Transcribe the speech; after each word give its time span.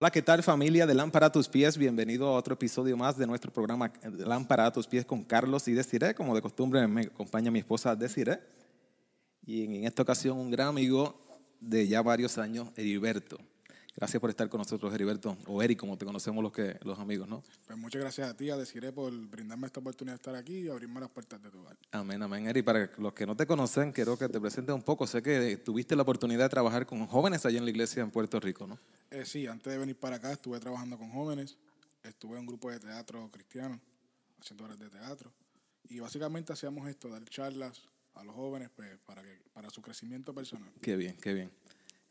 Hola, 0.00 0.12
¿qué 0.12 0.22
tal 0.22 0.44
familia 0.44 0.86
de 0.86 0.94
Lámpara 0.94 1.26
a 1.26 1.32
tus 1.32 1.48
pies? 1.48 1.76
Bienvenido 1.76 2.28
a 2.28 2.34
otro 2.34 2.54
episodio 2.54 2.96
más 2.96 3.18
de 3.18 3.26
nuestro 3.26 3.52
programa 3.52 3.92
Lámpara 4.04 4.66
a 4.66 4.72
tus 4.72 4.86
pies 4.86 5.04
con 5.04 5.24
Carlos 5.24 5.66
y 5.66 5.72
Desiree. 5.72 6.14
Como 6.14 6.36
de 6.36 6.40
costumbre 6.40 6.86
me 6.86 7.00
acompaña 7.00 7.50
mi 7.50 7.58
esposa 7.58 7.96
Desiree. 7.96 8.38
Y 9.44 9.64
en 9.64 9.84
esta 9.86 10.02
ocasión 10.02 10.38
un 10.38 10.52
gran 10.52 10.68
amigo 10.68 11.20
de 11.58 11.88
ya 11.88 12.00
varios 12.00 12.38
años, 12.38 12.68
Heriberto. 12.76 13.38
Gracias 13.98 14.20
por 14.20 14.30
estar 14.30 14.48
con 14.48 14.58
nosotros, 14.58 14.94
Heriberto, 14.94 15.36
o 15.48 15.60
Eri, 15.60 15.74
como 15.74 15.98
te 15.98 16.04
conocemos 16.06 16.40
los, 16.40 16.52
que, 16.52 16.78
los 16.84 17.00
amigos, 17.00 17.26
¿no? 17.28 17.42
Pues 17.66 17.76
muchas 17.76 18.00
gracias 18.00 18.30
a 18.30 18.36
ti, 18.36 18.48
a 18.48 18.56
Desiree, 18.56 18.92
por 18.92 19.12
brindarme 19.26 19.66
esta 19.66 19.80
oportunidad 19.80 20.14
de 20.14 20.18
estar 20.18 20.36
aquí 20.36 20.58
y 20.58 20.68
abrirme 20.68 21.00
las 21.00 21.10
puertas 21.10 21.42
de 21.42 21.50
tu 21.50 21.58
hogar. 21.58 21.76
Amén, 21.90 22.22
amén, 22.22 22.46
Eri. 22.46 22.62
Para 22.62 22.88
los 22.96 23.12
que 23.12 23.26
no 23.26 23.34
te 23.34 23.44
conocen, 23.44 23.90
quiero 23.90 24.16
que 24.16 24.28
te 24.28 24.40
presentes 24.40 24.72
un 24.72 24.84
poco. 24.84 25.04
Sé 25.04 25.20
que 25.20 25.56
tuviste 25.56 25.96
la 25.96 26.02
oportunidad 26.02 26.44
de 26.44 26.48
trabajar 26.48 26.86
con 26.86 27.08
jóvenes 27.08 27.44
allá 27.44 27.58
en 27.58 27.64
la 27.64 27.70
iglesia 27.70 28.00
en 28.04 28.12
Puerto 28.12 28.38
Rico, 28.38 28.68
¿no? 28.68 28.78
Eh, 29.10 29.24
sí, 29.24 29.48
antes 29.48 29.72
de 29.72 29.76
venir 29.80 29.96
para 29.98 30.14
acá 30.14 30.30
estuve 30.30 30.60
trabajando 30.60 30.96
con 30.96 31.10
jóvenes, 31.10 31.58
estuve 32.04 32.34
en 32.34 32.42
un 32.42 32.46
grupo 32.46 32.70
de 32.70 32.78
teatro 32.78 33.28
cristiano, 33.32 33.80
haciendo 34.40 34.64
horas 34.64 34.78
de 34.78 34.90
teatro, 34.90 35.32
y 35.88 35.98
básicamente 35.98 36.52
hacíamos 36.52 36.88
esto, 36.88 37.08
dar 37.08 37.24
charlas 37.24 37.82
a 38.14 38.22
los 38.22 38.36
jóvenes 38.36 38.70
pues, 38.76 38.96
para, 39.04 39.22
que, 39.22 39.40
para 39.52 39.70
su 39.70 39.82
crecimiento 39.82 40.32
personal. 40.32 40.70
Qué 40.80 40.94
bien, 40.94 41.16
qué 41.20 41.34
bien. 41.34 41.50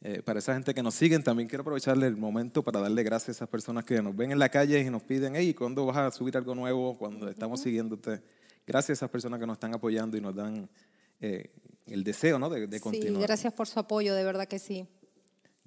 Eh, 0.01 0.21
para 0.21 0.39
esa 0.39 0.53
gente 0.53 0.73
que 0.73 0.83
nos 0.83 0.93
siguen, 0.93 1.23
también 1.23 1.49
quiero 1.49 1.61
aprovecharle 1.61 2.05
el 2.05 2.17
momento 2.17 2.63
para 2.63 2.79
darle 2.79 3.01
gracias 3.03 3.29
a 3.29 3.31
esas 3.31 3.49
personas 3.49 3.83
que 3.83 4.01
nos 4.01 4.15
ven 4.15 4.31
en 4.31 4.39
la 4.39 4.49
calle 4.49 4.79
y 4.79 4.89
nos 4.89 5.01
piden, 5.01 5.35
hey, 5.35 5.53
¿cuándo 5.53 5.85
vas 5.85 5.97
a 5.97 6.11
subir 6.11 6.37
algo 6.37 6.53
nuevo? 6.53 6.97
Cuando 6.97 7.27
estamos 7.29 7.61
siguiéndote. 7.61 8.21
Gracias 8.65 8.89
a 8.89 8.93
esas 8.93 9.09
personas 9.09 9.39
que 9.39 9.47
nos 9.47 9.55
están 9.55 9.73
apoyando 9.73 10.15
y 10.15 10.21
nos 10.21 10.35
dan 10.35 10.69
eh, 11.19 11.51
el 11.87 12.03
deseo 12.03 12.37
¿no? 12.37 12.49
de, 12.49 12.67
de 12.67 12.79
continuar. 12.79 13.15
Sí, 13.15 13.21
gracias 13.21 13.53
por 13.53 13.67
su 13.67 13.79
apoyo, 13.79 14.13
de 14.13 14.23
verdad 14.23 14.47
que 14.47 14.59
sí. 14.59 14.87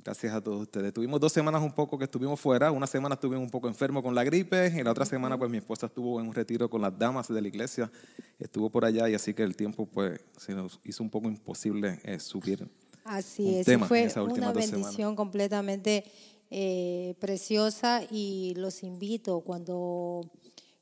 Gracias 0.03 0.33
a 0.33 0.41
todos 0.41 0.63
ustedes. 0.63 0.95
Tuvimos 0.95 1.21
dos 1.21 1.33
semanas 1.33 1.63
un 1.63 1.73
poco 1.73 1.99
que 1.99 2.05
estuvimos 2.05 2.41
fuera. 2.41 2.71
Una 2.71 2.87
semana 2.87 3.15
estuve 3.15 3.37
un 3.37 3.51
poco 3.51 3.69
enfermo 3.69 4.03
con 4.03 4.15
la 4.15 4.25
gripe 4.25 4.73
y 4.75 4.83
la 4.83 4.93
otra 4.93 5.05
semana 5.05 5.37
pues 5.37 5.51
mi 5.51 5.59
esposa 5.59 5.87
estuvo 5.87 6.21
en 6.21 6.29
un 6.29 6.35
retiro 6.35 6.71
con 6.71 6.81
las 6.81 6.97
damas 6.99 7.29
de 7.29 7.41
la 7.43 7.49
iglesia. 7.49 7.91
Estuvo 8.39 8.71
por 8.71 8.85
allá 8.85 9.09
y 9.11 9.15
así 9.15 9.35
que 9.35 9.43
el 9.43 9.57
tiempo 9.57 9.87
pues 9.87 10.21
se 10.39 10.55
nos 10.55 10.81
hizo 10.85 11.03
un 11.03 11.11
poco 11.11 11.29
imposible 11.29 12.01
eh, 12.05 12.19
subir 12.19 12.67
Así 13.05 13.57
es, 13.57 13.67
fue 13.87 14.09
una 14.23 14.53
bendición 14.53 15.17
completamente 15.17 16.05
eh, 16.51 17.15
preciosa 17.21 18.03
y 18.11 18.55
los 18.57 18.83
invito 18.83 19.41
cuando 19.41 20.29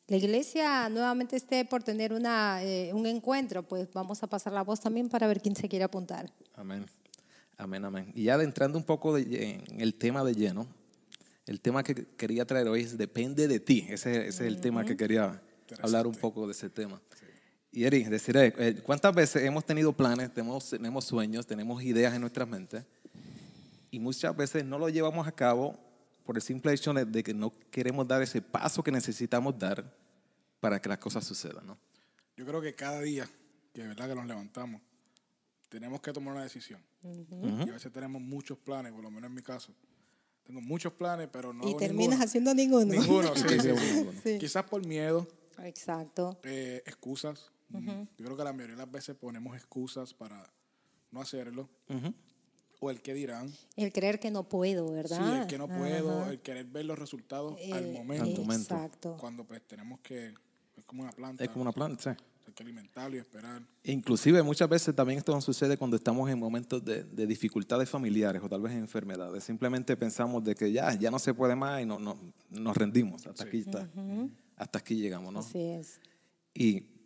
la 0.07 0.17
iglesia 0.17 0.89
nuevamente 0.89 1.37
esté 1.37 1.67
por 1.67 1.83
tener 1.83 2.15
una, 2.15 2.65
eh, 2.65 2.93
un 2.95 3.07
encuentro, 3.07 3.63
pues 3.63 3.89
vamos 3.93 4.23
a 4.23 4.27
pasar 4.27 4.55
la 4.55 4.63
voz 4.63 4.81
también 4.81 5.11
para 5.11 5.27
ver 5.27 5.43
quién 5.43 5.55
se 5.55 5.69
quiere 5.69 5.85
apuntar. 5.85 6.33
Amén, 6.55 6.87
amén, 7.59 7.85
amén. 7.85 8.13
Y 8.15 8.25
ya 8.25 8.35
adentrando 8.35 8.79
un 8.79 8.85
poco 8.85 9.19
en 9.19 9.63
el 9.79 9.95
tema 9.95 10.25
de 10.25 10.35
lleno, 10.35 10.67
el 11.45 11.61
tema 11.61 11.83
que 11.83 12.07
quería 12.17 12.47
traer 12.47 12.69
hoy 12.69 12.83
es 12.83 12.97
depende 12.97 13.49
de 13.49 13.61
ti. 13.61 13.87
Ese, 13.89 14.29
es 14.29 14.41
el 14.41 14.61
tema 14.61 14.85
que 14.85 14.97
quería 14.97 15.43
hablar 15.83 16.07
un 16.07 16.15
poco 16.15 16.47
de 16.47 16.53
ese 16.53 16.71
tema. 16.71 17.01
Y 17.71 17.85
Eri, 17.85 18.05
deciré, 18.05 18.55
eh, 18.59 18.81
¿cuántas 18.83 19.15
veces 19.15 19.43
hemos 19.45 19.65
tenido 19.65 19.93
planes, 19.93 20.33
tenemos, 20.33 20.71
tenemos 20.71 21.05
sueños, 21.05 21.47
tenemos 21.47 21.83
ideas 21.83 22.15
en 22.15 22.23
nuestras 22.23 22.49
mentes 22.49 22.85
y 23.91 23.99
muchas 23.99 24.37
veces 24.37 24.65
no 24.65 24.79
lo 24.79 24.89
llevamos 24.89 25.27
a 25.27 25.33
cabo 25.33 25.79
por 26.25 26.37
el 26.37 26.43
simple 26.43 26.73
hecho 26.73 26.93
de 26.93 27.23
que 27.23 27.35
no 27.35 27.53
queremos 27.71 28.07
dar 28.07 28.23
ese 28.23 28.43
paso 28.43 28.83
que 28.83 28.91
necesitamos 28.91 29.59
dar 29.59 29.85
para 30.61 30.81
que 30.81 30.89
las 30.89 30.99
cosas 30.99 31.25
sucedan, 31.25 31.67
¿no? 31.67 31.79
Yo 32.37 32.47
creo 32.47 32.61
que 32.61 32.75
cada 32.75 33.01
día 33.01 33.29
que 33.73 33.87
verdad 33.87 34.09
que 34.09 34.15
nos 34.15 34.27
levantamos 34.27 34.81
tenemos 35.69 36.01
que 36.01 36.13
tomar 36.13 36.35
una 36.35 36.43
decisión. 36.43 36.83
Y 37.03 37.69
a 37.69 37.73
veces 37.73 37.93
tenemos 37.93 38.21
muchos 38.21 38.59
planes, 38.59 38.93
por 38.93 39.03
lo 39.03 39.11
menos 39.11 39.29
en 39.29 39.35
mi 39.35 39.43
caso. 39.43 39.73
Tengo 40.45 40.61
muchos 40.61 40.93
planes, 40.95 41.29
pero 41.31 41.53
no. 41.53 41.69
Y 41.69 41.77
terminas 41.77 42.21
haciendo 42.21 42.55
ninguno. 42.55 42.87
Ninguno, 42.87 43.35
sí, 43.37 43.47
sí, 44.23 44.39
Quizás 44.39 44.65
por 44.65 44.85
miedo. 44.87 45.29
Exacto. 45.63 46.39
Eh, 46.43 46.83
excusas. 46.87 47.51
Yo 47.71 48.25
creo 48.25 48.37
que 48.37 48.45
la 48.45 48.53
mayoría 48.53 48.77
de 48.77 48.83
las 48.83 48.91
veces 48.91 49.17
ponemos 49.17 49.57
excusas 49.57 50.15
para 50.15 50.51
no 51.11 51.21
hacerlo. 51.21 51.69
O 52.81 52.91
el 52.91 53.03
que 53.03 53.13
dirán. 53.13 53.53
El 53.77 53.93
creer 53.93 54.21
que 54.21 54.31
no 54.31 54.49
puedo, 54.49 54.93
¿verdad? 54.93 55.19
Sí, 55.19 55.41
el 55.41 55.47
que 55.49 55.59
no 55.59 55.67
puedo, 55.67 56.31
el 56.31 56.41
querer 56.41 56.65
ver 56.67 56.85
los 56.85 56.99
resultados 56.99 57.57
al 57.73 57.87
eh, 57.87 57.93
momento. 57.93 58.43
Exacto. 58.53 59.17
Cuando 59.19 59.45
pues 59.45 59.63
tenemos 59.67 59.99
que, 60.01 60.33
es 60.77 60.85
como 60.87 61.03
una 61.03 61.13
planta. 61.13 61.43
Es 61.43 61.51
como 61.51 61.63
una 61.63 61.73
planta, 61.73 62.15
sí. 62.15 62.25
Hay 62.47 62.53
que 62.55 62.63
alimentarlo 62.63 63.17
y 63.17 63.19
esperar. 63.19 63.63
Inclusive 63.83 64.43
muchas 64.43 64.69
veces 64.69 64.95
también 64.95 65.19
esto 65.19 65.33
nos 65.33 65.45
sucede 65.45 65.77
cuando 65.77 65.97
estamos 65.97 66.31
en 66.31 66.39
momentos 66.39 66.83
de, 66.85 67.05
dificultades 67.27 67.91
familiares 67.91 68.41
o 68.43 68.49
tal 68.49 68.63
vez 68.63 68.73
en 68.73 68.79
enfermedades. 68.79 69.43
Simplemente 69.43 69.97
pensamos 69.97 70.45
de 70.45 70.55
que 70.55 70.71
ya, 70.71 70.95
ya 70.95 71.11
no 71.11 71.19
se 71.19 71.35
puede 71.35 71.57
más 71.57 71.83
y 71.83 71.85
no, 71.85 71.99
no 71.99 72.17
nos 72.51 72.77
rendimos. 72.77 73.27
Hasta 73.27 73.43
aquí 73.43 73.59
está. 73.59 73.91
Hasta 74.57 74.79
aquí 74.79 74.95
llegamos, 74.97 75.33
¿no? 75.33 75.41
Así 75.41 75.61
es. 75.61 76.01
Y 76.55 76.98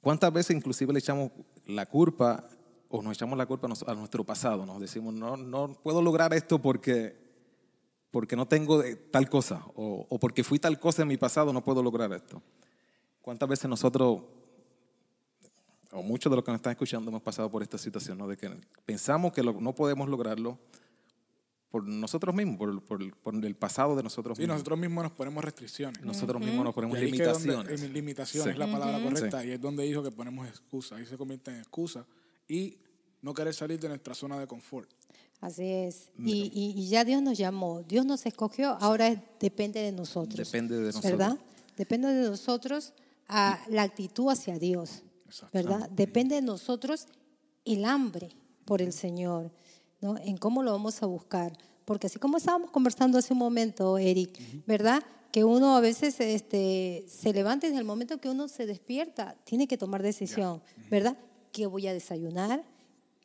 ¿Cuántas 0.00 0.32
veces 0.32 0.56
inclusive 0.56 0.92
le 0.92 0.98
echamos 0.98 1.30
la 1.66 1.86
culpa 1.86 2.48
o 2.88 3.02
nos 3.02 3.12
echamos 3.12 3.36
la 3.36 3.46
culpa 3.46 3.68
a 3.86 3.94
nuestro 3.94 4.24
pasado? 4.24 4.64
Nos 4.64 4.80
decimos, 4.80 5.12
no, 5.12 5.36
no 5.36 5.74
puedo 5.82 6.00
lograr 6.00 6.32
esto 6.32 6.60
porque, 6.60 7.16
porque 8.10 8.34
no 8.34 8.46
tengo 8.46 8.82
tal 9.10 9.28
cosa 9.28 9.62
o, 9.74 10.06
o 10.08 10.18
porque 10.18 10.42
fui 10.42 10.58
tal 10.58 10.80
cosa 10.80 11.02
en 11.02 11.08
mi 11.08 11.16
pasado, 11.16 11.52
no 11.52 11.62
puedo 11.62 11.82
lograr 11.82 12.12
esto. 12.12 12.42
¿Cuántas 13.20 13.48
veces 13.48 13.68
nosotros, 13.68 14.22
o 15.92 16.02
muchos 16.02 16.30
de 16.30 16.36
los 16.36 16.44
que 16.44 16.50
nos 16.50 16.58
están 16.60 16.72
escuchando, 16.72 17.10
hemos 17.10 17.22
pasado 17.22 17.50
por 17.50 17.62
esta 17.62 17.76
situación, 17.76 18.16
¿no? 18.16 18.26
de 18.26 18.38
que 18.38 18.50
pensamos 18.86 19.32
que 19.32 19.42
no 19.42 19.74
podemos 19.74 20.08
lograrlo 20.08 20.58
por 21.70 21.86
nosotros 21.86 22.34
mismos, 22.34 22.58
por, 22.58 22.82
por, 22.82 23.16
por, 23.18 23.44
el 23.44 23.54
pasado 23.54 23.94
de 23.94 24.02
nosotros 24.02 24.36
mismos. 24.36 24.54
Sí, 24.54 24.58
nosotros 24.58 24.78
mismos 24.78 25.04
nos 25.04 25.12
ponemos 25.12 25.44
restricciones. 25.44 26.02
Nosotros 26.02 26.40
mismos 26.42 26.64
nos 26.64 26.74
ponemos 26.74 26.98
limitaciones. 26.98 27.80
Es 27.80 27.90
limitaciones 27.90 28.52
es 28.54 28.58
la 28.58 28.70
palabra 28.70 29.02
correcta 29.02 29.44
y 29.44 29.52
es 29.52 29.60
donde 29.60 29.84
dijo 29.84 30.02
que 30.02 30.10
ponemos 30.10 30.48
excusa. 30.48 30.96
Ahí 30.96 31.06
se 31.06 31.16
convierte 31.16 31.52
en 31.52 31.58
excusa 31.58 32.04
y 32.48 32.76
no 33.22 33.32
querer 33.32 33.54
salir 33.54 33.78
de 33.78 33.88
nuestra 33.88 34.14
zona 34.14 34.38
de 34.38 34.46
confort. 34.48 34.90
Así 35.40 35.64
es. 35.64 36.10
Y, 36.18 36.50
y, 36.52 36.88
ya 36.88 37.04
Dios 37.04 37.22
nos 37.22 37.38
llamó, 37.38 37.82
Dios 37.82 38.04
nos 38.04 38.26
escogió, 38.26 38.76
ahora 38.80 39.22
depende 39.38 39.80
de 39.80 39.92
nosotros. 39.92 40.36
Depende 40.36 40.76
de 40.76 40.86
nosotros. 40.86 41.12
¿Verdad? 41.12 41.38
Depende 41.76 42.08
de 42.08 42.28
nosotros 42.28 42.92
a 43.26 43.58
la 43.68 43.82
actitud 43.82 44.28
hacia 44.30 44.58
Dios. 44.58 45.02
¿Verdad? 45.52 45.88
Depende 45.90 46.34
de 46.34 46.42
nosotros 46.42 47.06
el 47.64 47.84
hambre 47.84 48.30
por 48.64 48.82
el 48.82 48.92
Señor. 48.92 49.50
¿No? 50.00 50.16
en 50.18 50.36
cómo 50.36 50.62
lo 50.62 50.72
vamos 50.72 51.02
a 51.02 51.06
buscar. 51.06 51.56
Porque 51.84 52.06
así 52.06 52.18
como 52.18 52.36
estábamos 52.36 52.70
conversando 52.70 53.18
hace 53.18 53.32
un 53.32 53.38
momento, 53.38 53.98
Eric, 53.98 54.38
¿verdad? 54.66 55.02
Que 55.32 55.44
uno 55.44 55.76
a 55.76 55.80
veces 55.80 56.20
este, 56.20 57.04
se 57.08 57.32
levanta 57.32 57.66
desde 57.66 57.80
el 57.80 57.84
momento 57.84 58.20
que 58.20 58.28
uno 58.28 58.48
se 58.48 58.66
despierta, 58.66 59.36
tiene 59.44 59.66
que 59.66 59.76
tomar 59.76 60.02
decisión, 60.02 60.62
¿verdad? 60.90 61.16
¿Qué 61.52 61.66
voy 61.66 61.86
a 61.88 61.92
desayunar? 61.92 62.64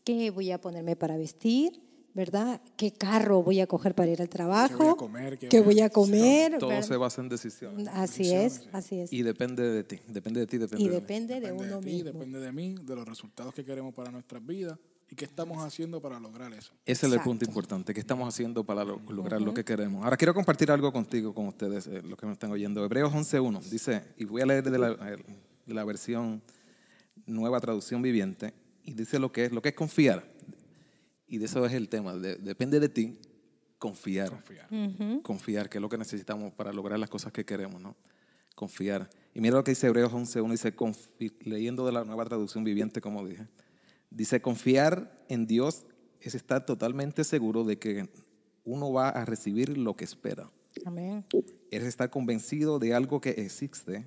¿Qué 0.04 0.32
voy 0.32 0.52
a 0.52 0.60
ponerme 0.60 0.96
para 0.96 1.18
vestir? 1.18 1.82
¿verdad? 2.16 2.62
¿Qué 2.78 2.94
carro 2.94 3.44
voy 3.44 3.60
a 3.60 3.68
coger 3.68 3.94
para 3.94 4.10
ir 4.10 4.22
al 4.22 4.30
trabajo? 4.30 4.78
¿Qué 4.78 4.84
voy 4.84 4.94
a 4.94 4.96
comer? 4.96 5.38
¿Qué, 5.38 5.60
voy 5.60 5.82
a 5.82 5.90
comer? 5.90 6.58
Todo 6.58 6.82
se 6.82 6.96
basa 6.96 7.22
en 7.22 7.28
decisiones. 7.28 7.90
Así 7.90 8.34
es, 8.34 8.70
así 8.72 9.02
es. 9.02 9.12
Y 9.12 9.22
depende 9.22 9.64
de 9.64 9.84
ti, 9.84 10.00
depende 10.08 10.40
de 10.40 10.48
ti, 10.48 10.58
depende 10.58 10.82
y 10.84 10.88
de 10.88 10.96
depende 10.96 11.42
de, 11.42 11.52
uno 11.52 11.82
ti, 11.82 11.86
mismo. 11.88 12.14
Depende 12.14 12.40
de 12.40 12.52
mí, 12.54 12.76
de 12.82 12.96
los 12.96 13.06
resultados 13.06 13.54
que 13.54 13.66
queremos 13.66 13.94
para 13.94 14.12
nuestras 14.12 14.44
vidas 14.46 14.80
¿Y 15.10 15.16
qué 15.16 15.26
estamos 15.26 15.64
haciendo 15.64 16.02
para 16.02 16.20
lograr 16.20 16.52
eso? 16.54 16.74
Ese 16.86 17.06
es 17.06 17.14
el 17.14 17.20
punto 17.20 17.46
importante. 17.46 17.94
¿Qué 17.94 18.00
estamos 18.00 18.28
haciendo 18.28 18.64
para 18.64 18.84
lograr 18.84 19.42
lo 19.42 19.54
que 19.54 19.64
queremos? 19.64 20.04
Ahora 20.04 20.18
quiero 20.18 20.34
compartir 20.34 20.72
algo 20.72 20.92
contigo, 20.92 21.34
con 21.34 21.48
ustedes, 21.48 21.88
eh, 21.88 22.02
los 22.02 22.18
que 22.18 22.26
me 22.26 22.34
están 22.34 22.52
oyendo. 22.52 22.84
Hebreos 22.84 23.14
11.1 23.14 23.62
dice, 23.64 24.04
y 24.18 24.26
voy 24.26 24.42
a 24.42 24.46
leer 24.46 24.70
de 24.70 24.80
la, 24.80 24.90
de 24.96 25.74
la, 25.74 25.84
versión 25.84 26.42
nueva 27.28 27.60
traducción 27.60 28.02
viviente, 28.02 28.54
y 28.84 28.94
dice 28.94 29.20
lo 29.20 29.32
que 29.32 29.46
es, 29.46 29.52
lo 29.52 29.62
que 29.62 29.70
es 29.70 29.76
confiar. 29.76 30.26
Y 31.28 31.38
de 31.38 31.46
eso 31.46 31.66
es 31.66 31.74
el 31.74 31.88
tema. 31.90 32.16
depende 32.16 32.80
de 32.80 32.90
ti 32.90 33.20
confiar. 33.78 34.30
Confiar. 34.30 34.68
Confiar, 35.22 35.70
que 35.70 35.78
es 35.78 35.82
lo 35.82 35.90
que 35.90 35.98
necesitamos 35.98 36.54
para 36.54 36.74
lograr 36.74 36.98
las 36.98 37.10
cosas 37.10 37.32
que 37.32 37.46
queremos, 37.46 37.82
¿no? 37.82 37.96
Confiar. 38.56 39.10
Y 39.34 39.42
mira 39.42 39.56
lo 39.56 39.64
que 39.64 39.72
dice 39.72 39.88
Hebreos 39.88 40.12
11.1, 40.12 40.52
dice, 40.52 40.74
leyendo 41.42 41.86
de 41.86 41.92
la 41.92 42.04
nueva 42.04 42.26
traducción 42.26 42.64
viviente, 42.64 43.02
como 43.02 43.26
dije, 43.28 43.48
Dice, 44.16 44.42
confiar 44.42 45.14
en 45.28 45.46
Dios 45.46 45.84
es 46.22 46.36
estar 46.36 46.66
totalmente 46.66 47.26
seguro 47.26 47.66
de 47.66 47.78
que 47.78 48.08
uno 48.64 48.94
va 48.94 49.10
a 49.10 49.26
recibir 49.26 49.78
lo 49.78 49.98
que 49.98 50.06
espera. 50.06 50.50
Amén. 50.86 51.26
Es 51.70 51.84
estar 51.84 52.10
convencido 52.10 52.80
de 52.80 52.94
algo 52.94 53.20
que 53.20 53.32
existe, 53.32 54.06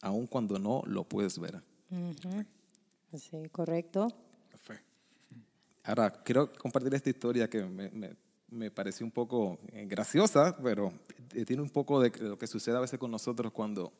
aun 0.00 0.26
cuando 0.26 0.58
no 0.58 0.82
lo 0.86 1.04
puedes 1.04 1.38
ver. 1.38 1.62
Sí, 3.16 3.48
correcto. 3.52 4.08
Ahora, 5.84 6.10
quiero 6.24 6.52
compartir 6.54 6.92
esta 6.94 7.08
historia 7.08 7.48
que 7.48 7.62
me, 7.62 8.16
me, 8.50 8.70
pareció 8.72 9.06
un 9.06 9.12
poco 9.12 9.60
eh, 9.72 9.86
graciosa, 9.86 10.56
pero 10.60 10.92
tiene 11.46 11.62
un 11.62 11.70
poco 11.70 12.00
de 12.00 12.10
lo 12.18 12.36
que 12.36 12.48
sucede 12.48 12.76
a 12.76 12.80
veces 12.80 12.98
con 12.98 13.12
nosotros 13.12 13.52
cuando 13.52 13.92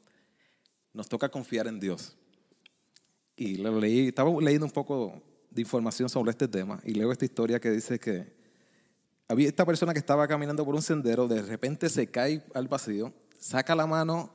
nos 0.92 1.08
toca 1.08 1.28
confiar 1.28 1.68
en 1.68 1.78
Dios. 1.78 2.16
Y 3.36 3.58
lo 3.58 3.78
leí, 3.78 4.08
estaba 4.08 4.30
leyendo 4.40 4.66
un 4.66 4.72
poco 4.72 5.22
de 5.50 5.62
información 5.62 6.08
sobre 6.08 6.30
este 6.30 6.48
tema 6.48 6.80
y 6.84 6.94
leo 6.94 7.10
esta 7.10 7.24
historia 7.24 7.60
que 7.60 7.70
dice 7.70 7.98
que 7.98 8.32
había 9.28 9.48
esta 9.48 9.66
persona 9.66 9.92
que 9.92 9.98
estaba 9.98 10.26
caminando 10.26 10.64
por 10.64 10.74
un 10.74 10.82
sendero, 10.82 11.28
de 11.28 11.42
repente 11.42 11.88
se 11.88 12.06
cae 12.06 12.42
al 12.54 12.68
vacío, 12.68 13.12
saca 13.38 13.74
la 13.74 13.86
mano 13.86 14.32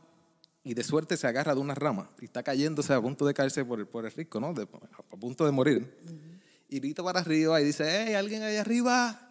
y 0.64 0.74
de 0.74 0.84
suerte 0.84 1.18
se 1.18 1.28
agarra 1.28 1.54
de 1.56 1.62
una 1.62 1.76
rama 1.76 2.10
y 2.22 2.26
está 2.26 2.44
cayéndose 2.44 2.94
a 2.94 3.02
punto 3.02 3.26
de 3.26 3.34
caerse 3.34 3.66
por 3.66 3.80
el, 3.80 3.88
por 3.88 4.06
el 4.06 4.12
risco, 4.12 4.40
¿no? 4.40 4.48
a 4.50 5.18
punto 5.18 5.46
de 5.46 5.52
morir. 5.52 5.98
Y 6.70 6.80
grita 6.80 7.04
para 7.04 7.20
arriba 7.20 7.60
y 7.60 7.66
dice, 7.66 7.84
hey, 7.88 8.14
¿alguien 8.14 8.44
ahí 8.44 8.58
arriba? 8.58 9.30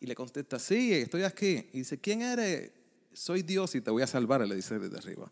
Y 0.00 0.06
le 0.06 0.14
contesta, 0.14 0.58
sí, 0.58 0.92
estoy 0.92 1.22
aquí. 1.22 1.68
Y 1.72 1.78
dice, 1.78 1.98
¿quién 1.98 2.22
eres? 2.22 2.72
Soy 3.12 3.42
Dios 3.42 3.74
y 3.74 3.80
te 3.80 3.90
voy 3.90 4.02
a 4.02 4.06
salvar, 4.06 4.46
le 4.46 4.56
dice 4.56 4.78
desde 4.78 4.98
arriba. 4.98 5.30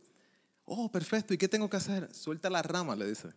Oh, 0.65 0.91
perfecto, 0.91 1.35
¿y 1.35 1.39
qué 1.39 1.49
tengo 1.49 1.69
que 1.69 1.77
hacer? 1.77 2.15
Suelta 2.15 2.49
la 2.49 2.63
rama, 2.63 2.95
le 2.95 3.09
dice. 3.09 3.29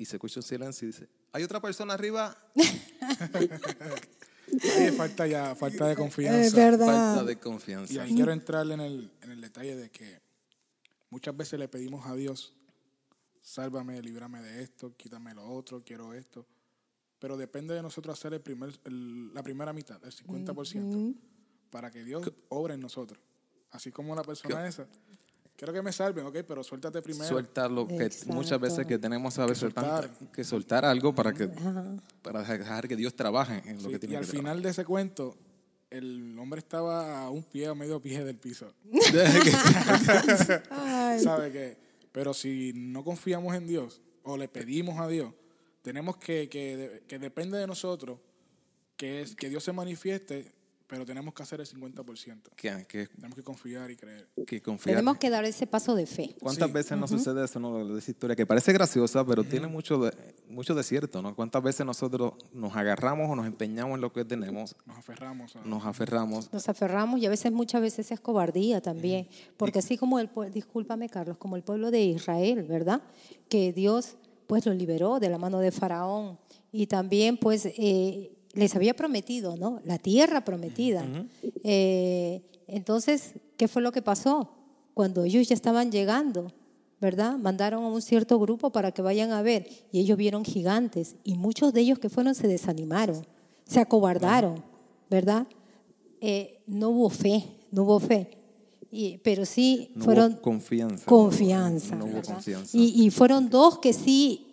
Y 0.00 0.06
se 0.06 0.16
escucha 0.16 0.40
un 0.40 0.44
silencio 0.44 0.88
y 0.88 0.92
dice, 0.92 1.10
¿hay 1.30 1.42
otra 1.42 1.60
persona 1.60 1.92
arriba? 1.92 2.34
falta 4.96 5.26
ya, 5.26 5.54
falta 5.54 5.88
de 5.88 5.94
confianza. 5.94 6.40
Es 6.40 6.54
verdad. 6.54 7.16
Falta 7.16 7.24
de 7.24 7.38
confianza. 7.38 7.92
Y 7.92 7.98
ahí 7.98 8.14
quiero 8.14 8.32
entrar 8.32 8.66
en 8.70 8.80
el, 8.80 9.12
en 9.20 9.30
el 9.30 9.42
detalle 9.42 9.76
de 9.76 9.90
que 9.90 10.22
muchas 11.10 11.36
veces 11.36 11.58
le 11.58 11.68
pedimos 11.68 12.06
a 12.06 12.14
Dios, 12.14 12.54
sálvame, 13.42 14.00
líbrame 14.00 14.40
de 14.40 14.62
esto, 14.62 14.96
quítame 14.96 15.34
lo 15.34 15.46
otro, 15.46 15.84
quiero 15.84 16.14
esto. 16.14 16.46
Pero 17.18 17.36
depende 17.36 17.74
de 17.74 17.82
nosotros 17.82 18.18
hacer 18.18 18.32
el 18.32 18.40
primer, 18.40 18.80
la 18.86 19.42
primera 19.42 19.74
mitad, 19.74 20.02
el 20.02 20.14
50%, 20.14 21.14
para 21.68 21.90
que 21.90 22.04
Dios 22.04 22.32
obre 22.48 22.72
en 22.72 22.80
nosotros. 22.80 23.20
Así 23.70 23.92
como 23.92 24.16
la 24.16 24.22
persona 24.22 24.66
esa 24.66 24.86
Quiero 25.60 25.74
que 25.74 25.82
me 25.82 25.92
salven, 25.92 26.24
ok, 26.24 26.38
pero 26.48 26.64
suéltate 26.64 27.02
primero. 27.02 27.28
Sueltar 27.28 27.70
lo 27.70 27.86
que 27.86 28.08
muchas 28.28 28.58
veces 28.58 28.86
que 28.86 28.98
tenemos 28.98 29.38
a 29.38 29.44
veces 29.44 29.58
que 29.58 29.74
soltar, 29.74 30.10
que 30.32 30.42
soltar 30.42 30.86
algo 30.86 31.14
para 31.14 31.34
que 31.34 31.50
para 32.22 32.42
dejar 32.42 32.88
que 32.88 32.96
Dios 32.96 33.14
trabaje 33.14 33.62
en 33.66 33.82
lo 33.82 33.90
que 33.90 33.98
tiene 33.98 34.14
Y 34.14 34.16
al 34.16 34.24
final 34.24 34.62
de 34.62 34.70
ese 34.70 34.86
cuento, 34.86 35.36
el 35.90 36.34
hombre 36.38 36.60
estaba 36.60 37.20
a 37.20 37.28
un 37.28 37.42
pie 37.42 37.68
o 37.68 37.74
medio 37.74 38.00
pie 38.00 38.24
del 38.24 38.38
piso. 38.38 38.72
¿Sabe 41.22 41.52
qué? 41.52 41.76
Pero 42.10 42.32
si 42.32 42.72
no 42.74 43.04
confiamos 43.04 43.54
en 43.54 43.66
Dios 43.66 44.00
o 44.22 44.38
le 44.38 44.48
pedimos 44.48 44.98
a 44.98 45.08
Dios, 45.08 45.34
tenemos 45.82 46.16
que, 46.16 46.48
que, 46.48 47.02
que 47.06 47.18
depende 47.18 47.58
de 47.58 47.66
nosotros 47.66 48.18
que, 48.96 49.20
es, 49.20 49.36
que 49.36 49.50
Dios 49.50 49.62
se 49.62 49.74
manifieste 49.74 50.54
pero 50.90 51.06
tenemos 51.06 51.32
que 51.32 51.44
hacer 51.44 51.60
el 51.60 51.68
50%. 51.68 52.50
¿Qué, 52.56 53.06
tenemos 53.14 53.36
que 53.36 53.44
confiar 53.44 53.92
y 53.92 53.96
creer. 53.96 54.28
Que 54.44 54.60
confiar. 54.60 54.96
Tenemos 54.96 55.18
que 55.18 55.30
dar 55.30 55.44
ese 55.44 55.64
paso 55.64 55.94
de 55.94 56.04
fe. 56.04 56.34
¿Cuántas 56.40 56.72
veces 56.72 56.98
nos 56.98 57.10
sucede 57.10 57.44
eso, 57.44 57.60
no? 57.60 57.86
De 57.86 58.00
esa 58.00 58.10
historia 58.10 58.34
que 58.34 58.44
parece 58.44 58.72
graciosa, 58.72 59.24
pero 59.24 59.44
tiene 59.44 59.68
mucho, 59.68 59.98
de, 59.98 60.12
mucho 60.48 60.74
desierto, 60.74 61.22
¿no? 61.22 61.36
¿Cuántas 61.36 61.62
veces 61.62 61.86
nosotros 61.86 62.32
nos 62.52 62.74
agarramos 62.74 63.30
o 63.30 63.36
nos 63.36 63.46
empeñamos 63.46 63.94
en 63.94 64.00
lo 64.00 64.12
que 64.12 64.24
tenemos? 64.24 64.74
Nos 64.84 64.98
aferramos. 64.98 65.54
Nos 65.64 65.86
aferramos. 65.86 66.52
Nos 66.52 66.68
aferramos 66.68 67.20
y 67.20 67.26
a 67.26 67.30
veces, 67.30 67.52
muchas 67.52 67.80
veces 67.80 68.10
es 68.10 68.18
cobardía 68.18 68.80
también. 68.80 69.28
Porque 69.56 69.78
así 69.78 69.96
como 69.96 70.18
el, 70.18 70.28
discúlpame 70.52 71.08
Carlos, 71.08 71.36
como 71.36 71.54
el 71.54 71.62
pueblo 71.62 71.92
de 71.92 72.02
Israel, 72.02 72.64
¿verdad? 72.64 73.00
Que 73.48 73.72
Dios 73.72 74.16
pues 74.48 74.66
lo 74.66 74.74
liberó 74.74 75.20
de 75.20 75.28
la 75.28 75.38
mano 75.38 75.60
de 75.60 75.70
Faraón 75.70 76.36
y 76.72 76.88
también 76.88 77.36
pues... 77.36 77.66
Eh, 77.66 78.36
les 78.52 78.74
había 78.74 78.94
prometido, 78.94 79.56
¿no? 79.56 79.80
La 79.84 79.98
tierra 79.98 80.44
prometida. 80.44 81.04
Eh, 81.62 82.42
entonces, 82.66 83.34
¿qué 83.56 83.68
fue 83.68 83.82
lo 83.82 83.92
que 83.92 84.02
pasó? 84.02 84.50
Cuando 84.94 85.24
ellos 85.24 85.48
ya 85.48 85.54
estaban 85.54 85.92
llegando, 85.92 86.52
¿verdad? 87.00 87.38
Mandaron 87.38 87.84
a 87.84 87.88
un 87.88 88.02
cierto 88.02 88.38
grupo 88.38 88.70
para 88.70 88.92
que 88.92 89.02
vayan 89.02 89.32
a 89.32 89.42
ver 89.42 89.68
y 89.92 90.00
ellos 90.00 90.18
vieron 90.18 90.44
gigantes 90.44 91.16
y 91.24 91.34
muchos 91.34 91.72
de 91.72 91.80
ellos 91.80 91.98
que 91.98 92.08
fueron 92.08 92.34
se 92.34 92.48
desanimaron, 92.48 93.24
se 93.66 93.80
acobardaron, 93.80 94.62
¿verdad? 95.08 95.46
Eh, 96.20 96.62
no 96.66 96.90
hubo 96.90 97.10
fe, 97.10 97.44
no 97.70 97.84
hubo 97.84 98.00
fe. 98.00 98.36
Y, 98.92 99.18
pero 99.18 99.46
sí 99.46 99.92
fueron 99.98 100.34
confianza. 100.34 101.06
Confianza. 101.06 101.94
No 101.94 102.06
hubo 102.06 102.22
confianza. 102.22 102.76
Y, 102.76 103.06
y, 103.06 103.10
fueron 103.10 103.48
dos 103.48 103.78
que 103.78 103.92
sí 103.92 104.49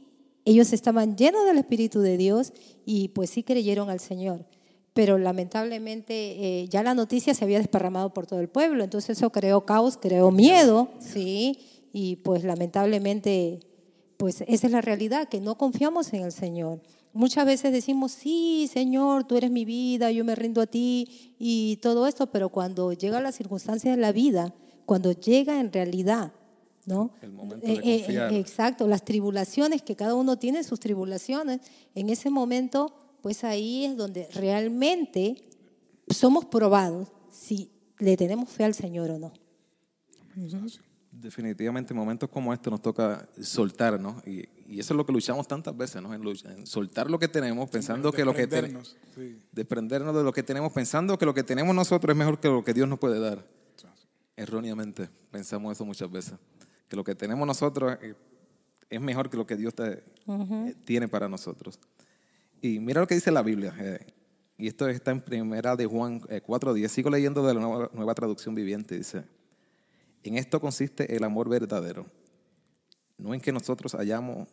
ellos 0.47 0.71
estaban 0.71 1.17
llenos 1.17 1.45
del 1.45 1.57
Espíritu 1.57 1.99
de 1.99 2.15
Dios 2.15 2.53
y 2.85 3.09
pues 3.09 3.29
sí 3.29 3.43
creyeron 3.43 3.89
al 3.89 3.99
Señor. 3.99 4.45
Pero 4.93 5.17
lamentablemente 5.17 6.13
eh, 6.13 6.69
ya 6.69 6.83
la 6.83 6.93
noticia 6.93 7.33
se 7.33 7.43
había 7.43 7.57
desparramado 7.57 8.13
por 8.13 8.27
todo 8.27 8.39
el 8.39 8.47
pueblo, 8.47 8.85
entonces 8.85 9.17
eso 9.17 9.29
creó 9.29 9.65
caos, 9.65 9.97
creó 9.97 10.31
miedo, 10.31 10.87
sí, 10.99 11.59
y 11.91 12.15
pues 12.15 12.45
lamentablemente, 12.45 13.59
pues 14.15 14.41
esa 14.47 14.67
es 14.67 14.71
la 14.71 14.79
realidad, 14.79 15.27
que 15.27 15.41
no 15.41 15.57
confiamos 15.57 16.13
en 16.13 16.23
el 16.23 16.31
Señor. 16.31 16.81
Muchas 17.11 17.45
veces 17.45 17.73
decimos, 17.73 18.13
sí, 18.13 18.69
Señor, 18.71 19.25
tú 19.25 19.35
eres 19.35 19.51
mi 19.51 19.65
vida, 19.65 20.11
yo 20.11 20.23
me 20.23 20.33
rindo 20.33 20.61
a 20.61 20.67
ti 20.67 21.35
y 21.37 21.77
todo 21.81 22.07
esto, 22.07 22.31
pero 22.31 22.47
cuando 22.49 22.93
llega 22.93 23.19
la 23.19 23.33
circunstancia 23.33 23.91
de 23.91 23.97
la 23.97 24.13
vida, 24.13 24.53
cuando 24.85 25.11
llega 25.11 25.59
en 25.59 25.73
realidad 25.73 26.31
¿no? 26.87 27.11
El 27.21 27.33
momento 27.33 27.67
de 27.67 27.73
eh, 27.73 28.05
eh, 28.07 28.39
exacto, 28.39 28.87
las 28.87 29.03
tribulaciones, 29.03 29.81
que 29.81 29.95
cada 29.95 30.15
uno 30.15 30.39
tiene 30.39 30.63
sus 30.63 30.79
tribulaciones, 30.79 31.59
en 31.93 32.09
ese 32.09 32.29
momento, 32.29 32.95
pues 33.21 33.43
ahí 33.43 33.85
es 33.85 33.97
donde 33.97 34.27
realmente 34.33 35.35
somos 36.09 36.45
probados 36.45 37.09
si 37.29 37.69
le 37.99 38.15
tenemos 38.15 38.49
fe 38.49 38.63
al 38.63 38.73
Señor 38.73 39.11
o 39.11 39.19
no. 39.19 39.33
Definitivamente 41.11 41.93
en 41.93 41.97
momentos 41.97 42.29
como 42.29 42.53
este 42.53 42.69
nos 42.69 42.81
toca 42.81 43.27
soltar, 43.41 43.99
¿no? 43.99 44.21
Y, 44.25 44.47
eso 44.79 44.93
es 44.93 44.97
lo 44.97 45.05
que 45.05 45.11
luchamos 45.11 45.47
tantas 45.47 45.75
veces, 45.75 46.01
¿no? 46.01 46.13
En, 46.13 46.67
soltar 46.67 47.09
lo 47.09 47.19
que 47.19 47.27
tenemos, 47.27 47.69
pensando 47.69 48.11
que 48.13 48.23
lo 48.23 48.33
que 48.33 48.47
tenemos, 48.47 48.95
desprendernos 49.51 50.15
de 50.15 50.23
lo 50.23 50.31
que 50.31 50.43
tenemos, 50.43 50.71
pensando 50.71 51.17
que 51.17 51.25
lo 51.25 51.33
que 51.33 51.43
tenemos 51.43 51.75
nosotros 51.75 52.13
es 52.13 52.17
mejor 52.17 52.39
que 52.39 52.47
lo 52.47 52.63
que 52.63 52.73
Dios 52.73 52.87
nos 52.87 52.99
puede 52.99 53.19
dar. 53.19 53.45
Erróneamente 54.37 55.09
pensamos 55.31 55.73
eso 55.73 55.83
muchas 55.83 56.11
veces 56.11 56.35
que 56.87 56.95
lo 56.95 57.03
que 57.03 57.15
tenemos 57.15 57.45
nosotros 57.45 57.97
es 58.89 59.01
mejor 59.01 59.29
que 59.29 59.37
lo 59.37 59.45
que 59.45 59.55
Dios 59.55 59.73
te, 59.73 60.03
eh, 60.27 60.75
tiene 60.85 61.07
para 61.07 61.27
nosotros. 61.27 61.79
Y 62.61 62.79
mira 62.79 63.01
lo 63.01 63.07
que 63.07 63.15
dice 63.15 63.31
la 63.31 63.43
Biblia. 63.43 63.73
Eh, 63.79 64.05
y 64.57 64.67
esto 64.67 64.87
está 64.87 65.11
en 65.11 65.21
primera 65.21 65.75
de 65.75 65.85
Juan 65.85 66.21
4.10. 66.21 66.85
Eh, 66.85 66.89
Sigo 66.89 67.09
leyendo 67.09 67.45
de 67.45 67.53
la 67.53 67.59
nueva, 67.59 67.89
nueva, 67.93 68.15
traducción 68.15 68.55
viviente. 68.55 68.97
Dice, 68.97 69.23
en 70.23 70.37
esto 70.37 70.59
consiste 70.59 71.15
el 71.15 71.23
amor 71.23 71.49
verdadero. 71.49 72.05
No 73.17 73.33
en 73.33 73.41
que 73.41 73.51
nosotros 73.51 73.93
hayamos 73.95 74.47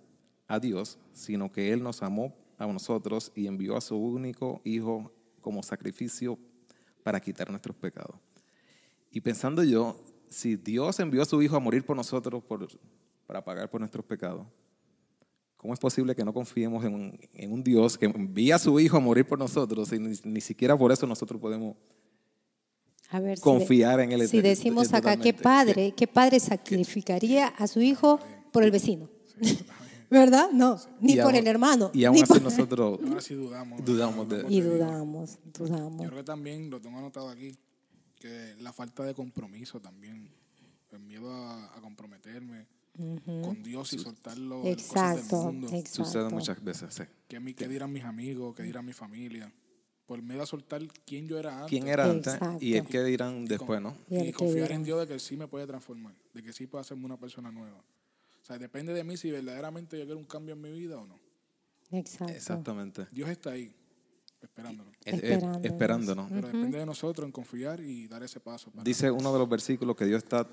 a 0.47 0.58
Dios, 0.58 0.99
sino 1.12 1.50
que 1.50 1.73
Él 1.73 1.82
nos 1.82 2.02
amó 2.02 2.35
a 2.58 2.66
nosotros 2.66 3.32
y 3.35 3.47
envió 3.47 3.76
a 3.76 3.80
su 3.80 3.97
único 3.97 4.61
Hijo 4.64 5.12
como 5.40 5.62
sacrificio 5.62 6.38
para 7.02 7.20
quitar 7.20 7.50
nuestros 7.50 7.76
pecados. 7.76 8.16
Y 9.11 9.20
pensando 9.20 9.62
yo, 9.62 9.97
si 10.34 10.56
Dios 10.56 10.98
envió 11.00 11.22
a 11.22 11.24
su 11.24 11.40
Hijo 11.40 11.56
a 11.56 11.60
morir 11.60 11.84
por 11.84 11.96
nosotros 11.96 12.42
para 13.26 13.42
pagar 13.42 13.70
por 13.70 13.80
nuestros 13.80 14.04
pecados, 14.04 14.46
¿cómo 15.56 15.72
es 15.72 15.80
posible 15.80 16.14
que 16.14 16.24
no 16.24 16.32
confiemos 16.34 16.84
en 16.84 17.52
un, 17.52 17.64
Dios 17.64 17.96
que 17.96 18.06
envía 18.06 18.56
a 18.56 18.58
su 18.58 18.78
Hijo 18.80 18.96
a 18.96 19.00
morir 19.00 19.24
por 19.26 19.38
nosotros 19.38 19.92
y 19.92 19.98
ni, 19.98 20.40
siquiera 20.40 20.76
por 20.76 20.92
eso 20.92 21.06
nosotros 21.06 21.40
podemos 21.40 21.76
confiar 23.40 24.00
en 24.00 24.12
Él? 24.12 24.28
Si 24.28 24.40
decimos 24.40 24.92
acá, 24.92 25.16
¿qué 25.16 25.32
padre, 25.32 25.94
qué 25.96 26.06
padre 26.06 26.40
sacrificaría 26.40 27.48
a 27.48 27.66
su 27.66 27.80
Hijo 27.80 28.18
por 28.52 28.64
el 28.64 28.70
vecino? 28.70 29.08
¿Verdad? 30.10 30.50
No, 30.52 30.78
ni 31.00 31.16
por 31.16 31.34
el 31.34 31.46
hermano. 31.46 31.90
Y 31.92 32.04
aún 32.04 32.22
así 32.22 32.40
nosotros 32.40 33.00
dudamos. 33.00 33.84
dudamos 33.84 34.28
de, 34.28 34.44
y 34.48 34.60
dudamos, 34.60 35.38
dudamos. 35.44 36.02
Yo 36.02 36.08
creo 36.08 36.18
que 36.18 36.24
también 36.24 36.70
lo 36.70 36.80
tengo 36.80 36.98
anotado 36.98 37.30
aquí 37.30 37.56
la 38.61 38.73
falta 38.73 39.02
de 39.04 39.14
compromiso 39.14 39.81
también, 39.81 40.31
el 40.93 41.00
miedo 41.00 41.33
a, 41.33 41.73
comprometerme 41.81 42.66
con 43.43 43.62
Dios 43.62 43.93
y 43.93 43.99
soltarlo 43.99 44.64
exacto, 44.66 45.47
del 45.47 45.54
mundo. 45.54 45.69
Sucede 45.90 46.28
muchas 46.31 46.62
veces, 46.62 46.95
sí. 46.95 47.02
Que, 47.28 47.69
dirán 47.69 47.93
mis 47.93 48.04
amigos, 48.04 48.54
que 48.54 48.62
dirán 48.62 48.87
mi 48.87 48.93
familia. 48.93 49.52
Por 50.07 50.23
miedo 50.23 50.43
a 50.43 50.47
soltar 50.47 50.83
quién 51.07 51.26
yo 51.26 51.38
era 51.38 51.54
antes. 51.54 51.71
Quién 51.71 51.88
era 51.88 52.04
antes 52.04 52.38
y 52.61 52.75
el 52.75 52.87
qué 52.87 53.02
dirán 53.02 53.47
después, 53.47 53.81
¿no? 53.81 53.97
Y, 54.11 54.33
confiar 54.33 54.73
en 54.73 54.85
Dios 54.85 55.00
de 55.00 55.14
que 55.14 55.19
sí 55.19 55.37
me 55.37 55.49
puede 55.49 55.66
transformar, 55.66 56.14
de 56.33 56.43
que 56.43 56.52
sí 56.52 56.66
puede 56.66 56.83
hacerme 56.83 57.07
una 57.07 57.19
persona 57.19 57.50
nueva. 57.50 57.78
O 57.78 58.45
sea, 58.45 58.59
depende 58.59 58.93
de 58.93 59.02
mí 59.02 59.16
si 59.16 59.31
verdaderamente 59.31 59.99
yo 59.99 60.04
quiero 60.04 60.19
un 60.19 60.26
cambio 60.26 60.54
en 60.54 60.61
mi 60.61 60.71
vida 60.71 60.99
o 60.99 61.07
no. 61.07 61.19
Exacto. 61.90 62.33
Exactamente. 62.35 63.07
Dios 63.11 63.31
está 63.31 63.52
ahí 63.52 63.75
esperándonos. 64.44 64.94
esperándonos. 65.62 66.28
Pero 66.30 66.46
depende 66.48 66.78
de 66.78 66.86
nosotros 66.86 67.26
en 67.26 67.32
confiar 67.32 67.80
y 67.80 68.06
dar 68.06 68.22
ese 68.22 68.40
paso. 68.40 68.70
Dice 68.82 69.10
uno 69.10 69.32
de 69.32 69.38
los 69.38 69.48
versículos 69.48 69.96
que 69.96 70.04
Dios 70.04 70.22
está 70.22 70.46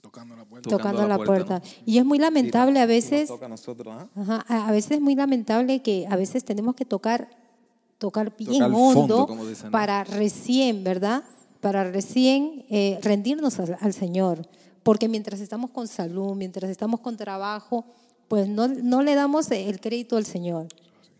tocando 0.00 0.36
la 0.36 0.44
puerta. 0.44 0.68
Tocando, 0.68 1.08
la, 1.08 1.18
puerta. 1.18 1.62
Y 1.86 1.98
es 1.98 2.04
muy 2.04 2.18
lamentable 2.18 2.80
a 2.80 2.86
veces. 2.86 3.28
Toca 3.28 3.46
a, 3.46 3.48
nosotros, 3.48 3.94
¿ah? 4.16 4.44
a 4.48 4.72
veces 4.72 4.92
es 4.92 5.00
muy 5.00 5.14
lamentable 5.14 5.80
que 5.80 6.06
a 6.10 6.16
veces 6.16 6.44
tenemos 6.44 6.74
que 6.74 6.84
tocar, 6.84 7.30
tocar 7.98 8.36
bien 8.36 8.62
hondo 8.62 9.28
para 9.70 10.04
recién, 10.04 10.84
¿verdad? 10.84 11.22
Para 11.60 11.84
recién 11.90 12.66
eh, 12.68 12.98
rendirnos 13.02 13.58
al, 13.60 13.92
Señor. 13.92 14.46
Porque 14.82 15.08
mientras 15.08 15.40
estamos 15.40 15.70
con 15.70 15.86
salud, 15.86 16.34
mientras 16.34 16.68
estamos 16.68 17.00
con 17.00 17.16
trabajo, 17.16 17.84
pues 18.26 18.48
no, 18.48 18.66
no 18.66 19.02
le 19.02 19.14
damos 19.14 19.50
el 19.52 19.80
crédito 19.80 20.16
al 20.16 20.26
Señor. 20.26 20.66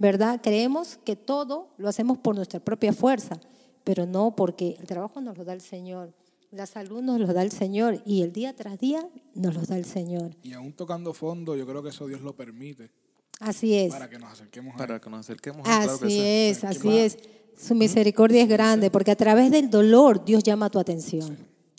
¿Verdad? 0.02 0.40
Creemos 0.42 0.98
que 1.04 1.14
todo 1.16 1.68
lo 1.78 1.88
hacemos 1.88 2.18
por 2.18 2.34
nuestra 2.34 2.58
propia 2.60 2.92
fuerza, 2.92 3.38
pero 3.84 4.04
no 4.04 4.34
porque 4.34 4.76
el 4.80 4.86
trabajo 4.86 5.20
nos 5.20 5.38
lo 5.38 5.44
da 5.44 5.52
el 5.52 5.60
Señor. 5.60 6.12
La 6.50 6.66
salud 6.66 7.00
nos 7.02 7.20
lo 7.20 7.32
da 7.32 7.40
el 7.42 7.52
Señor 7.52 8.02
y 8.04 8.22
el 8.22 8.32
día 8.32 8.54
tras 8.54 8.78
día 8.80 9.08
nos 9.34 9.54
lo 9.54 9.62
da 9.62 9.76
el 9.78 9.84
Señor. 9.84 10.36
Y 10.42 10.52
aún 10.54 10.72
tocando 10.72 11.14
fondo, 11.14 11.56
yo 11.56 11.64
creo 11.66 11.82
que 11.84 11.90
eso 11.90 12.06
Dios 12.08 12.20
lo 12.20 12.34
permite. 12.34 12.90
Así 13.38 13.74
es. 13.74 13.92
Para 13.92 14.10
que 14.10 14.18
nos 14.18 14.32
acerquemos 14.32 14.74
a 14.74 14.76
Para 14.76 15.00
que 15.00 15.08
nos 15.08 15.20
acerquemos. 15.20 15.66
a 15.66 15.78
él, 15.78 15.82
claro 15.84 15.98
que 16.00 16.04
Así 16.06 16.14
sí. 16.14 16.20
es, 16.24 16.64
así 16.64 16.98
es. 16.98 17.18
Su 17.56 17.74
misericordia 17.76 18.42
es 18.42 18.48
grande 18.48 18.90
porque 18.90 19.12
a 19.12 19.16
través 19.16 19.50
del 19.52 19.70
dolor 19.70 20.24
Dios 20.24 20.42
llama 20.42 20.68
tu 20.68 20.78
atención. 20.80 21.38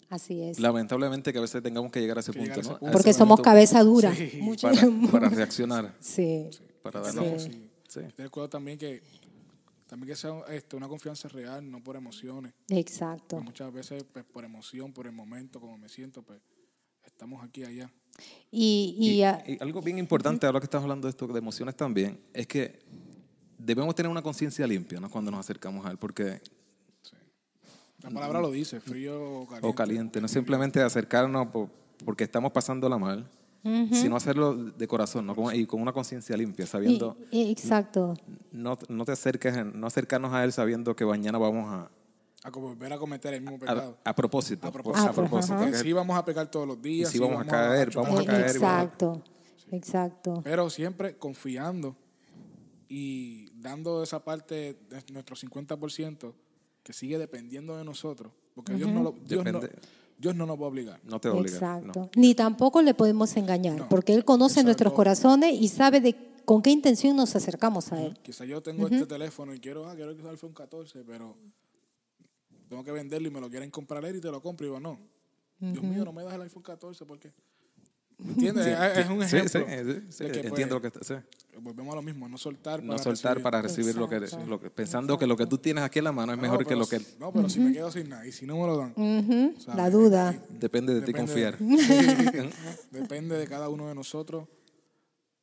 Así 0.10 0.42
es. 0.42 0.60
Lamentablemente 0.60 1.32
que 1.34 1.40
a 1.40 1.42
veces 1.42 1.62
tengamos 1.62 1.92
que 1.92 2.00
llegar 2.00 2.18
a 2.18 2.22
ese 2.22 2.32
Que 2.32 2.40
punto, 2.40 2.56
llegar 2.56 2.60
a 2.60 2.62
ese 2.62 2.70
¿no? 2.72 2.80
Punto. 2.80 2.86
ese 2.88 2.94
Porque 2.94 3.14
somos 3.14 3.30
momento 3.40 3.44
cabeza 3.44 3.84
dura. 3.84 4.16
Sí. 4.16 4.40
Mucho- 4.42 4.70
para, 4.70 4.88
para 5.12 5.30
reaccionar, 5.30 5.94
sí. 6.00 6.50
para 6.82 7.02
darnos... 7.02 7.44
sí, 7.44 7.63
Sí. 7.94 8.02
Tener 8.16 8.32
cuidado 8.32 8.50
también 8.50 8.78
que, 8.78 9.02
también 9.88 10.10
que 10.10 10.16
sea 10.16 10.40
este, 10.50 10.76
una 10.76 10.88
confianza 10.88 11.28
real, 11.28 11.70
no 11.70 11.84
por 11.84 11.96
emociones. 11.96 12.54
Exacto. 12.70 13.36
Porque 13.38 13.44
muchas 13.46 13.72
veces 13.74 14.04
pues, 14.12 14.26
por 14.26 14.44
emoción, 14.46 14.92
por 14.94 15.06
el 15.08 15.14
momento, 15.14 15.60
como 15.60 15.78
me 15.78 15.90
siento, 15.90 16.22
pues 16.24 16.40
estamos 17.06 17.44
aquí 17.44 17.64
allá. 17.64 17.92
Y, 18.52 18.96
y, 19.00 19.12
Y, 19.12 19.24
ah, 19.24 19.44
y 19.46 19.62
algo 19.62 19.82
bien 19.82 19.98
importante, 19.98 20.46
ahora 20.46 20.60
que 20.60 20.66
estamos 20.66 20.84
hablando 20.84 21.08
de 21.08 21.10
esto, 21.12 21.28
de 21.28 21.38
emociones 21.40 21.76
también, 21.76 22.20
es 22.34 22.48
que 22.48 22.80
debemos 23.58 23.94
tener 23.96 24.10
una 24.10 24.22
conciencia 24.22 24.66
limpia 24.68 25.00
¿no? 25.00 25.10
cuando 25.10 25.32
nos 25.32 25.40
acercamos 25.40 25.86
a 25.86 25.92
él, 25.92 25.98
porque 25.98 26.42
La 28.02 28.10
palabra 28.10 28.42
lo 28.42 28.52
dice, 28.52 28.80
frío 28.82 29.42
o 29.42 29.46
caliente. 29.48 29.68
o 29.68 29.74
caliente, 29.76 30.20
no 30.20 30.26
es 30.26 30.32
simplemente 30.32 30.82
acercarnos 30.82 31.48
por- 31.48 31.70
porque 32.04 32.24
estamos 32.26 32.52
pasándola 32.52 32.98
mal, 32.98 33.30
sino 33.64 34.16
hacerlo 34.18 34.54
de 34.56 34.88
corazón 34.88 35.26
¿no? 35.26 35.54
Y 35.54 35.66
con 35.66 35.82
una 35.82 35.94
conciencia 35.94 36.36
limpia, 36.36 36.66
sabiendo, 36.68 37.16
y- 37.32 37.50
exacto. 37.52 38.14
no, 38.52 38.78
no 38.90 39.06
te 39.06 39.14
acerques, 39.14 39.56
no 39.74 39.88
acercarnos 39.88 40.34
a 40.34 40.44
él 40.44 40.52
sabiendo 40.52 40.96
que 40.96 41.06
mañana 41.06 41.38
vamos 41.38 41.66
a, 41.72 41.90
A 42.46 42.50
volver 42.50 42.92
a 42.92 42.98
cometer 42.98 43.34
el 43.34 43.42
mismo 43.42 43.56
a, 43.56 43.60
pecado. 43.60 43.98
a 44.04 44.14
propósito, 44.16 44.68
A 44.68 44.72
por- 44.72 44.84
propósito. 44.84 45.10
a 45.10 45.14
propósito, 45.14 45.56
Porque 45.58 45.72
que- 45.72 45.78
sí 45.78 45.94
vamos 45.94 46.18
a 46.18 46.26
pecar 46.26 46.52
todos 46.52 46.68
los 46.68 46.82
días. 46.82 47.10
Y 47.10 47.14
sí 47.14 47.20
vamos 47.20 47.36
a 47.36 47.38
vamos 47.40 47.52
caer, 47.54 47.90
chocar, 47.90 48.10
vamos 48.12 48.22
a 48.22 48.26
caer, 48.32 48.46
exacto. 48.48 49.24
Exacto. 49.72 50.42
Pero 50.44 50.70
siempre 50.70 51.16
confiando 51.18 51.96
y 52.90 53.50
dando 53.62 54.04
esa 54.04 54.24
parte 54.24 54.78
de 54.90 55.04
nuestro 55.14 55.36
50% 55.36 56.34
que 56.84 56.94
sigue 56.94 57.18
dependiendo 57.18 57.78
de 57.78 57.84
nosotros. 57.86 58.32
Porque 58.56 58.74
Dios, 58.74 58.90
no 58.92 59.02
lo- 59.04 59.12
Dios, 59.26 59.44
no, 59.46 59.60
Depende. 59.60 59.76
Dios 60.18 60.36
no 60.36 60.46
nos 60.46 60.60
va 60.60 60.66
a 60.66 60.68
obligar. 60.70 61.00
no 61.04 61.20
te 61.20 61.30
obliga. 61.30 61.56
Exacto. 61.56 62.00
no. 62.02 62.10
Ni 62.16 62.36
tampoco 62.36 62.82
le 62.82 62.94
podemos 62.94 63.36
engañar, 63.38 63.78
No. 63.78 63.90
porque 63.90 64.14
Él 64.14 64.24
conoce 64.26 64.54
Exacto. 64.54 64.66
nuestros 64.68 64.94
corazones 64.94 65.54
y 65.60 65.68
sabe 65.68 66.00
de 66.02 66.16
con 66.46 66.62
qué 66.62 66.72
intención 66.72 67.16
nos 67.16 67.36
acercamos 67.36 67.92
a 67.92 68.02
Él. 68.04 68.18
Quizá 68.22 68.46
yo 68.46 68.62
tengo 68.62 68.88
este 68.88 69.06
teléfono 69.06 69.54
y 69.54 69.60
quiero, 69.60 69.88
ah, 69.88 69.96
quiero 69.96 70.12
el 70.12 70.28
iPhone 70.28 70.54
14, 70.54 71.04
pero 71.06 71.36
tengo 72.70 72.84
que 72.84 72.92
venderlo 72.92 73.28
y 73.28 73.32
me 73.32 73.40
lo 73.40 73.50
quieren 73.50 73.70
comprar 73.70 74.04
él 74.06 74.16
y 74.16 74.22
te 74.22 74.32
lo 74.32 74.42
compro. 74.42 74.66
Y 74.66 74.70
digo, 74.70 74.80
no. 74.80 75.00
Dios 75.60 75.84
mío, 75.84 76.04
no 76.04 76.12
me 76.12 76.24
das 76.24 76.34
el 76.34 76.42
iPhone 76.42 76.64
14 76.64 77.06
porque... 77.06 77.32
¿Me 78.24 78.32
entiendes? 78.32 78.68
es, 78.68 78.98
es 79.00 79.10
un 79.10 79.22
ejemplo. 79.24 79.50
sí, 79.50 79.60
sí, 79.60 80.02
sí, 80.10 80.24
de 80.24 80.32
que, 80.32 80.40
pues, 80.40 80.46
entiendo 80.46 80.76
lo 80.76 80.82
que 80.82 80.88
está- 80.88 81.04
sí. 81.04 81.14
Volvemos 81.62 81.94
a 81.94 81.96
lo 81.98 82.02
mismo, 82.02 82.28
no 82.28 82.38
soltar 82.38 82.82
no 82.82 82.90
para 82.94 83.04
soltar 83.04 83.34
recibir. 83.36 83.44
para 83.44 83.62
recibir 83.62 83.96
lo 83.96 84.10
que, 84.10 84.20
lo 84.48 84.60
que- 84.60 84.70
pensando 84.72 85.18
que 85.20 85.28
lo 85.28 85.38
que 85.38 85.46
tú 85.46 85.58
tienes 85.60 85.84
aquí 85.84 86.00
en 86.00 86.06
la 86.06 86.12
mano 86.12 86.32
es 86.34 86.38
No, 86.38 86.42
mejor 86.42 86.66
que 86.66 86.76
lo 86.76 86.88
que 86.88 87.00
si- 87.00 87.16
No, 87.20 87.32
pero 87.32 87.48
si 87.50 87.60
me 87.60 87.72
quedo 87.72 87.92
sin 87.92 88.10
nada 88.10 88.26
y 88.26 88.32
si 88.32 88.46
no 88.46 88.58
me 88.58 88.66
lo 88.68 88.78
dan... 88.78 89.54
La 89.76 89.90
duda. 89.90 90.36
depende 90.50 90.94
de 90.96 91.02
ti 91.02 91.14
confiar. 91.14 91.58
Depende 92.92 93.38
de 93.38 93.48
cada 93.48 93.70
uno 93.70 93.88
de 93.88 93.96
nosotros 93.96 94.48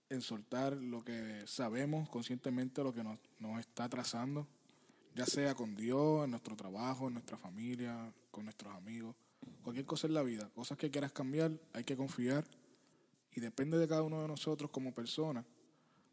en 0.08 0.20
soltar 0.22 0.72
lo 0.76 1.04
que 1.04 1.42
sabemos 1.46 2.08
conscientemente, 2.08 2.82
lo 2.82 2.92
que 2.92 3.04
nos, 3.04 3.18
nos 3.38 3.60
está 3.60 3.88
trazando, 3.88 4.46
ya 5.14 5.26
sea 5.26 5.54
con 5.54 5.76
Dios, 5.76 6.24
en 6.24 6.30
nuestro 6.32 6.56
trabajo, 6.56 7.06
en 7.08 7.14
nuestra 7.14 7.36
familia, 7.36 8.12
con 8.30 8.44
nuestros 8.44 8.74
amigos, 8.74 9.14
cualquier 9.62 9.86
cosa 9.86 10.06
en 10.08 10.14
la 10.14 10.22
vida, 10.22 10.50
cosas 10.54 10.76
que 10.76 10.90
quieras 10.90 11.12
cambiar, 11.12 11.52
hay 11.72 11.84
que 11.84 11.96
confiar 11.96 12.44
y 13.34 13.40
depende 13.40 13.78
de 13.78 13.86
cada 13.88 14.02
uno 14.02 14.20
de 14.22 14.28
nosotros 14.28 14.70
como 14.70 14.92
personas 14.94 15.44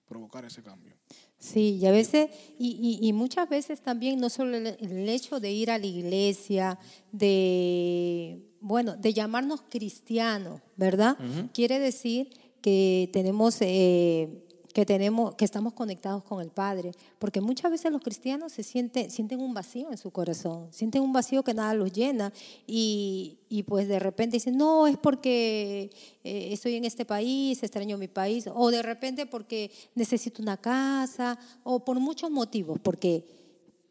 provocar 0.07 0.45
ese 0.45 0.63
cambio. 0.63 0.95
Sí, 1.37 1.77
y 1.81 1.85
a 1.85 1.91
veces, 1.91 2.29
y, 2.57 2.99
y- 3.01 3.07
y 3.07 3.11
muchas 3.13 3.49
veces 3.49 3.81
también, 3.81 4.19
no 4.21 4.29
solo 4.29 4.55
el, 4.55 4.67
el 4.67 5.09
hecho 5.09 5.39
de 5.41 5.51
ir 5.51 5.69
a 5.69 5.77
la 5.77 5.85
iglesia, 5.85 6.79
de, 7.11 8.41
bueno, 8.61 8.95
de 8.95 9.13
llamarnos 9.13 9.63
cristianos, 9.69 10.61
¿verdad? 10.77 11.17
Quiere 11.53 11.79
decir 11.79 12.29
que 12.61 13.09
tenemos, 13.13 13.57
eh, 13.61 14.46
que 14.77 14.85
tenemos, 14.85 15.33
que 15.33 15.43
estamos 15.43 15.73
conectados 15.73 16.23
con 16.23 16.39
el 16.39 16.51
Padre, 16.51 16.91
porque 17.17 17.41
muchas 17.41 17.71
veces 17.71 17.91
los 17.91 17.99
cristianos 17.99 18.51
se 18.51 18.61
sienten, 18.61 19.09
sienten 19.09 19.39
un 19.39 19.51
vacío 19.51 19.89
en 19.89 19.97
su 19.97 20.11
corazón, 20.11 20.67
sienten 20.69 21.01
un 21.01 21.11
vacío 21.11 21.41
que 21.41 21.55
nada 21.55 21.73
los 21.73 21.91
llena, 21.91 22.31
y, 22.67 23.39
y 23.49 23.63
pues 23.63 23.87
de 23.87 23.97
repente 23.97 24.35
dicen, 24.35 24.55
no, 24.55 24.85
es 24.85 24.95
porque 24.95 25.89
eh, 26.23 26.49
estoy 26.51 26.75
en 26.75 26.85
este 26.85 27.05
país, 27.05 27.63
extraño 27.63 27.97
mi 27.97 28.07
país, 28.07 28.47
o 28.53 28.69
de 28.69 28.83
repente 28.83 29.25
porque 29.25 29.71
necesito 29.95 30.43
una 30.43 30.57
casa, 30.57 31.39
o 31.63 31.83
por 31.83 31.99
muchos 31.99 32.29
motivos, 32.29 32.77
porque 32.79 33.25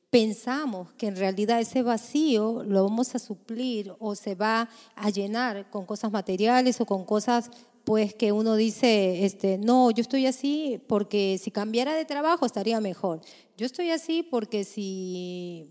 pensamos 0.08 0.92
que 0.92 1.08
en 1.08 1.16
realidad 1.16 1.58
ese 1.58 1.82
vacío 1.82 2.62
lo 2.62 2.84
vamos 2.84 3.12
a 3.16 3.18
suplir 3.18 3.92
o 3.98 4.14
se 4.14 4.36
va 4.36 4.68
a 4.94 5.10
llenar 5.10 5.68
con 5.68 5.84
cosas 5.84 6.12
materiales 6.12 6.80
o 6.80 6.86
con 6.86 7.04
cosas 7.04 7.50
pues 7.86 8.16
que 8.16 8.32
uno 8.32 8.56
dice, 8.56 9.24
este, 9.24 9.58
no, 9.58 9.92
yo 9.92 10.02
estoy 10.02 10.26
así 10.26 10.82
porque 10.88 11.38
si 11.40 11.52
cambiara 11.52 11.94
de 11.94 12.04
trabajo 12.04 12.44
estaría 12.44 12.80
mejor. 12.80 13.20
Yo 13.56 13.64
estoy 13.64 13.90
así 13.90 14.24
porque 14.24 14.64
si 14.64 15.70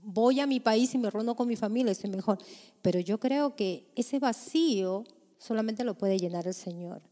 voy 0.00 0.38
a 0.38 0.46
mi 0.46 0.60
país 0.60 0.94
y 0.94 0.98
me 0.98 1.10
reúno 1.10 1.34
con 1.34 1.48
mi 1.48 1.56
familia 1.56 1.90
estoy 1.90 2.08
mejor. 2.08 2.38
Pero 2.82 3.00
yo 3.00 3.18
creo 3.18 3.56
que 3.56 3.90
ese 3.96 4.20
vacío 4.20 5.02
solamente 5.38 5.82
lo 5.82 5.98
puede 5.98 6.20
llenar 6.20 6.46
el 6.46 6.54
Señor. 6.54 7.02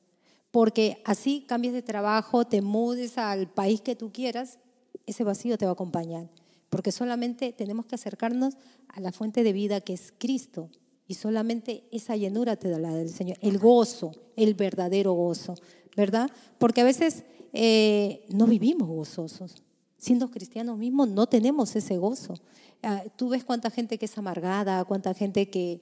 Porque 0.52 1.02
así 1.04 1.44
cambies 1.48 1.74
de 1.74 1.82
trabajo, 1.82 2.46
te 2.46 2.62
mudes 2.62 3.18
al 3.18 3.50
país 3.50 3.80
que 3.80 3.96
tú 3.96 4.12
quieras, 4.12 4.60
ese 5.04 5.24
vacío 5.24 5.58
te 5.58 5.64
va 5.64 5.72
a 5.72 5.74
acompañar. 5.74 6.30
Porque 6.70 6.92
solamente 6.92 7.52
tenemos 7.52 7.86
que 7.86 7.96
acercarnos 7.96 8.54
a 8.86 9.00
la 9.00 9.10
fuente 9.10 9.42
de 9.42 9.52
vida 9.52 9.80
que 9.80 9.94
es 9.94 10.14
Cristo. 10.16 10.70
Y 11.06 11.14
solamente 11.14 11.84
esa 11.92 12.16
llenura 12.16 12.56
te 12.56 12.68
da 12.70 12.78
la 12.78 12.92
del 12.94 13.10
Señor. 13.10 13.36
El 13.40 13.58
gozo, 13.58 14.12
el 14.36 14.54
verdadero 14.54 15.12
gozo, 15.12 15.54
¿verdad? 15.96 16.30
Porque 16.58 16.80
a 16.80 16.84
veces 16.84 17.24
eh, 17.52 18.24
no 18.30 18.46
vivimos 18.46 18.88
gozosos. 18.88 19.62
Siendo 19.98 20.30
cristianos 20.30 20.76
mismos 20.78 21.08
no 21.08 21.26
tenemos 21.26 21.74
ese 21.76 21.96
gozo. 21.98 22.34
Ah, 22.82 23.02
tú 23.16 23.28
ves 23.30 23.44
cuánta 23.44 23.70
gente 23.70 23.96
que 23.98 24.04
es 24.06 24.18
amargada, 24.18 24.84
cuánta 24.84 25.14
gente 25.14 25.48
que, 25.50 25.80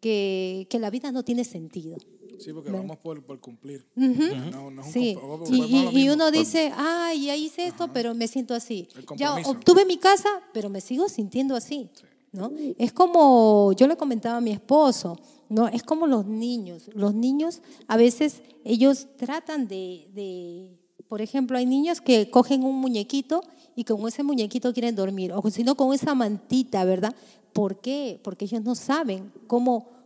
que, 0.00 0.66
que 0.70 0.78
la 0.78 0.90
vida 0.90 1.12
no 1.12 1.22
tiene 1.24 1.44
sentido. 1.44 1.96
Sí, 2.38 2.52
porque 2.52 2.70
vamos 2.70 2.98
por, 2.98 3.22
por 3.24 3.40
cumplir. 3.40 3.84
Ujú. 3.96 4.22
No, 4.52 4.70
no 4.70 4.80
es 4.82 4.86
un 4.86 4.92
Sí, 4.92 5.16
comp- 5.18 5.50
y, 5.50 5.98
y- 5.98 6.02
y 6.04 6.08
uno 6.08 6.30
dice, 6.30 6.72
ay, 6.76 7.26
ya 7.26 7.36
hice 7.36 7.66
esto, 7.66 7.92
pero 7.92 8.14
me 8.14 8.28
siento 8.28 8.54
así. 8.54 8.86
Ya 9.16 9.34
obtuve 9.44 9.84
mi 9.84 9.96
casa, 9.96 10.28
pero 10.54 10.68
me 10.70 10.80
sigo 10.80 11.08
sintiendo 11.08 11.56
así. 11.56 11.90
¿No? 12.32 12.50
Es 12.78 12.92
como, 12.92 13.72
yo 13.72 13.86
le 13.86 13.96
comentaba 13.96 14.38
a 14.38 14.40
mi 14.40 14.50
esposo, 14.50 15.18
¿no? 15.48 15.68
es 15.68 15.82
como 15.82 16.06
los 16.06 16.26
niños. 16.26 16.90
Los 16.94 17.14
niños 17.14 17.62
a 17.86 17.96
veces, 17.96 18.42
ellos 18.64 19.06
tratan 19.16 19.68
de, 19.68 20.08
de, 20.14 20.78
por 21.08 21.22
ejemplo, 21.22 21.58
hay 21.58 21.66
niños 21.66 22.00
que 22.00 22.30
cogen 22.30 22.64
un 22.64 22.76
muñequito 22.76 23.42
y 23.74 23.84
con 23.84 24.06
ese 24.08 24.22
muñequito 24.22 24.72
quieren 24.72 24.94
dormir, 24.94 25.32
o 25.32 25.50
si 25.50 25.62
no 25.64 25.76
con 25.76 25.94
esa 25.94 26.14
mantita, 26.14 26.84
¿verdad? 26.84 27.14
¿Por 27.52 27.80
qué? 27.80 28.20
Porque 28.22 28.44
ellos 28.44 28.62
no 28.62 28.74
saben 28.74 29.32
cómo 29.46 29.98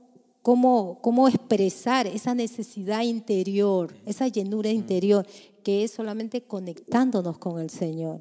cómo, 0.42 0.98
cómo 1.00 1.28
expresar 1.28 2.06
esa 2.06 2.34
necesidad 2.34 3.02
interior, 3.02 3.94
esa 4.04 4.28
llenura 4.28 4.70
interior, 4.70 5.26
que 5.62 5.84
es 5.84 5.92
solamente 5.92 6.42
conectándonos 6.42 7.38
con 7.38 7.60
el 7.60 7.70
Señor. 7.70 8.20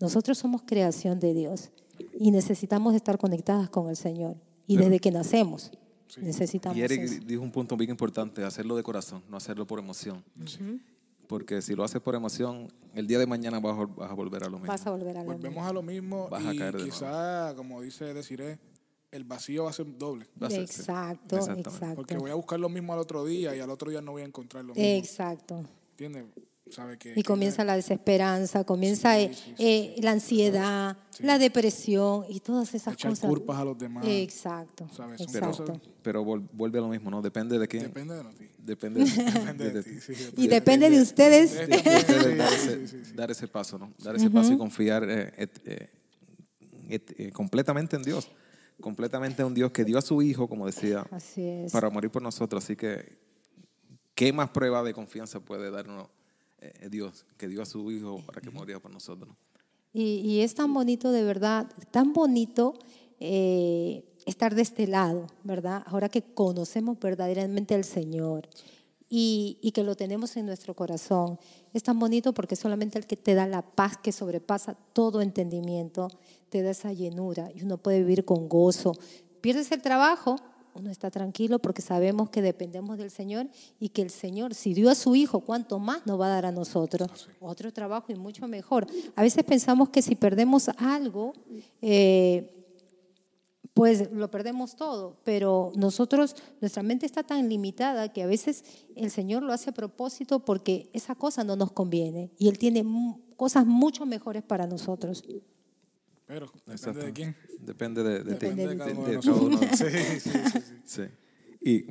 Nosotros 0.00 0.38
somos 0.38 0.62
creación 0.62 1.20
de 1.20 1.34
Dios 1.34 1.70
y 2.18 2.30
necesitamos 2.30 2.94
estar 2.94 3.18
conectadas 3.18 3.68
con 3.70 3.88
el 3.88 3.96
Señor. 3.96 4.36
Y 4.66 4.76
desde 4.76 4.98
que 5.00 5.10
nacemos 5.10 5.70
necesitamos 6.20 6.76
Y 6.76 6.82
Eric 6.82 7.00
eso. 7.02 7.20
dijo 7.26 7.42
un 7.42 7.50
punto 7.50 7.76
bien 7.76 7.90
importante, 7.90 8.44
hacerlo 8.44 8.76
de 8.76 8.82
corazón, 8.82 9.22
no 9.30 9.36
hacerlo 9.36 9.66
por 9.66 9.78
emoción. 9.78 10.22
Porque 11.26 11.62
si 11.62 11.74
lo 11.74 11.82
haces 11.84 12.00
por 12.02 12.14
emoción, 12.14 12.68
el 12.94 13.06
día 13.06 13.18
de 13.18 13.26
mañana 13.26 13.58
vas 13.60 13.72
a, 13.72 13.80
vol- 13.80 13.94
vas 13.94 14.10
a 14.10 14.14
volver 14.14 14.44
a 14.44 14.48
lo 14.50 14.58
mismo. 14.58 14.66
Vas 14.68 14.86
a 14.86 14.90
volver 14.90 15.16
a 15.16 15.20
lo 15.22 15.32
Volvemos 15.32 15.54
mismo. 15.54 15.66
a 15.68 15.72
lo 15.72 15.82
mismo 15.82 16.28
Vas 16.28 16.44
a 16.44 16.52
y 16.54 16.58
caer 16.58 16.76
de 16.76 16.84
quizá, 16.84 17.54
como 17.56 17.80
dice 17.80 18.12
Desiree, 18.12 18.58
el 19.10 19.24
vacío 19.24 19.64
va 19.64 19.70
a 19.70 19.72
ser 19.72 19.86
doble. 19.96 20.26
Va 20.42 20.48
a 20.48 20.50
ser, 20.50 20.66
sí. 20.68 20.80
Exacto, 20.82 21.36
Exactamente. 21.36 21.70
exacto. 21.70 21.94
Porque 21.96 22.16
voy 22.18 22.30
a 22.30 22.34
buscar 22.34 22.60
lo 22.60 22.68
mismo 22.68 22.92
al 22.92 22.98
otro 22.98 23.24
día 23.24 23.56
y 23.56 23.60
al 23.60 23.70
otro 23.70 23.90
día 23.90 24.02
no 24.02 24.12
voy 24.12 24.22
a 24.22 24.24
encontrar 24.26 24.64
lo 24.64 24.74
mismo. 24.74 24.86
Exacto. 24.88 25.64
¿Entiendes? 25.92 26.24
Sabe 26.72 26.98
que... 26.98 27.12
Y 27.14 27.22
comienza 27.22 27.64
la 27.64 27.76
desesperanza, 27.76 28.64
comienza 28.64 29.20
eh, 29.20 29.94
la 29.98 30.10
ansiedad, 30.12 30.96
la 31.20 31.38
depresión 31.38 32.24
y 32.28 32.40
todas 32.40 32.74
esas 32.74 32.94
Echar 32.94 33.12
cosas. 33.12 33.28
culpas 33.28 33.58
a 33.58 33.64
los 33.64 33.78
demás. 33.78 34.04
Exacto, 34.06 34.88
Pero 36.02 36.24
vol- 36.24 36.48
vuelve 36.52 36.78
a 36.78 36.82
lo 36.82 36.88
mismo, 36.88 37.10
¿no? 37.10 37.22
Depende 37.22 37.58
de 37.58 37.68
quién. 37.68 37.84
Depende 37.84 38.14
de 38.16 38.24
ti. 38.34 38.48
Depende 38.58 39.04
de, 39.04 39.10
Depende 39.32 39.64
de 39.70 39.70
de- 39.70 39.82
ti. 39.82 40.00
sí, 40.00 40.12
Y 40.36 40.48
depende 40.48 40.90
de 40.90 41.00
ustedes. 41.00 41.52
de- 41.54 41.66
de 41.66 41.76
ustedes 41.76 42.90
Sí, 42.90 43.12
dar, 43.14 43.30
ese, 43.30 43.42
dar 43.46 43.52
paso, 43.52 43.78
¿no? 43.78 43.92
Dar 43.98 44.16
ese 44.16 44.30
paso 44.30 44.52
y 44.52 44.58
confiar 44.58 45.04
eh, 45.08 45.32
et- 45.36 45.60
eh, 45.66 45.90
et- 46.88 47.20
eh, 47.20 47.30
completamente 47.32 47.96
en 47.96 48.02
Dios. 48.02 48.28
Completamente 48.80 49.42
en 49.42 49.48
un 49.48 49.54
Dios 49.54 49.70
que 49.70 49.84
dio 49.84 49.98
a 49.98 50.02
su 50.02 50.22
Hijo, 50.22 50.48
como 50.48 50.66
decía, 50.66 51.06
Así 51.10 51.42
es. 51.46 51.70
para 51.72 51.88
morir 51.90 52.10
por 52.10 52.22
nosotros. 52.22 52.64
Así 52.64 52.74
que, 52.74 53.16
¿qué 54.14 54.32
más 54.32 54.48
prueba 54.50 54.82
de 54.82 54.92
confianza 54.92 55.38
puede 55.40 55.70
darnos 55.70 56.08
eh, 56.62 56.88
Dios? 56.88 57.26
Que 57.36 57.48
dio 57.48 57.62
a 57.62 57.66
su 57.66 57.90
Hijo 57.90 58.22
para 58.24 58.40
que 58.40 58.50
muriera 58.50 58.80
por 58.80 58.92
nosotros. 58.92 59.28
¿no? 59.28 59.36
Y, 59.92 60.20
y 60.20 60.40
es 60.40 60.54
tan 60.54 60.72
bonito, 60.72 61.12
de 61.12 61.22
verdad, 61.22 61.70
tan 61.90 62.12
bonito 62.12 62.74
eh, 63.20 64.04
estar 64.26 64.54
de 64.54 64.62
este 64.62 64.86
lado, 64.86 65.26
¿verdad? 65.44 65.82
Ahora 65.86 66.08
que 66.08 66.22
conocemos 66.22 66.98
verdaderamente 66.98 67.74
al 67.74 67.84
Señor 67.84 68.48
y, 69.08 69.58
y 69.60 69.72
que 69.72 69.82
lo 69.82 69.94
tenemos 69.94 70.36
en 70.36 70.46
nuestro 70.46 70.74
corazón. 70.74 71.38
Es 71.74 71.82
tan 71.82 71.98
bonito 71.98 72.32
porque 72.32 72.56
solamente 72.56 72.98
el 72.98 73.06
que 73.06 73.16
te 73.16 73.34
da 73.34 73.46
la 73.46 73.62
paz 73.62 73.98
que 73.98 74.12
sobrepasa 74.12 74.74
todo 74.92 75.20
entendimiento, 75.20 76.08
te 76.48 76.62
da 76.62 76.70
esa 76.70 76.92
llenura 76.92 77.50
y 77.54 77.62
uno 77.62 77.78
puede 77.78 77.98
vivir 77.98 78.24
con 78.24 78.48
gozo. 78.48 78.94
Pierdes 79.40 79.72
el 79.72 79.82
trabajo, 79.82 80.36
uno 80.74 80.90
está 80.90 81.10
tranquilo 81.10 81.58
porque 81.58 81.82
sabemos 81.82 82.30
que 82.30 82.42
dependemos 82.42 82.98
del 82.98 83.10
Señor 83.10 83.48
y 83.78 83.90
que 83.90 84.02
el 84.02 84.10
Señor, 84.10 84.54
si 84.54 84.74
dio 84.74 84.90
a 84.90 84.94
su 84.94 85.14
Hijo, 85.14 85.40
¿cuánto 85.40 85.78
más 85.78 86.06
nos 86.06 86.20
va 86.20 86.26
a 86.26 86.30
dar 86.30 86.46
a 86.46 86.52
nosotros? 86.52 87.28
Otro 87.40 87.72
trabajo 87.72 88.12
y 88.12 88.14
mucho 88.14 88.48
mejor. 88.48 88.86
A 89.14 89.22
veces 89.22 89.44
pensamos 89.44 89.90
que 89.90 90.02
si 90.02 90.14
perdemos 90.14 90.68
algo, 90.78 91.34
eh, 91.80 92.62
pues 93.74 94.10
lo 94.12 94.30
perdemos 94.30 94.76
todo, 94.76 95.16
pero 95.24 95.72
nosotros, 95.74 96.36
nuestra 96.60 96.82
mente 96.82 97.06
está 97.06 97.22
tan 97.22 97.48
limitada 97.48 98.12
que 98.12 98.22
a 98.22 98.26
veces 98.26 98.64
el 98.96 99.10
Señor 99.10 99.42
lo 99.42 99.52
hace 99.52 99.70
a 99.70 99.74
propósito 99.74 100.40
porque 100.40 100.90
esa 100.92 101.14
cosa 101.14 101.42
no 101.42 101.56
nos 101.56 101.72
conviene 101.72 102.30
y 102.38 102.48
Él 102.48 102.58
tiene 102.58 102.84
cosas 103.36 103.66
mucho 103.66 104.04
mejores 104.04 104.42
para 104.42 104.66
nosotros. 104.66 105.24
Pero, 106.32 106.46
depende 106.46 106.72
Exacto. 106.72 107.00
de 107.00 107.12
quién. 107.12 107.36
Depende 107.60 108.02
de, 108.02 108.24
de 108.24 108.34
ti. 108.36 108.46
Depende 108.46 108.66
de 108.68 108.76
cada 108.78 108.90
de- 108.90 108.96
uno 108.96 109.06
de 109.06 109.16
de 109.16 109.20
cada 109.20 109.36
uno. 109.36 109.60
nosotros. 109.60 109.78
Sí, 109.78 110.30
sí, 110.30 110.60
sí. 110.84 111.02
Y 111.60 111.82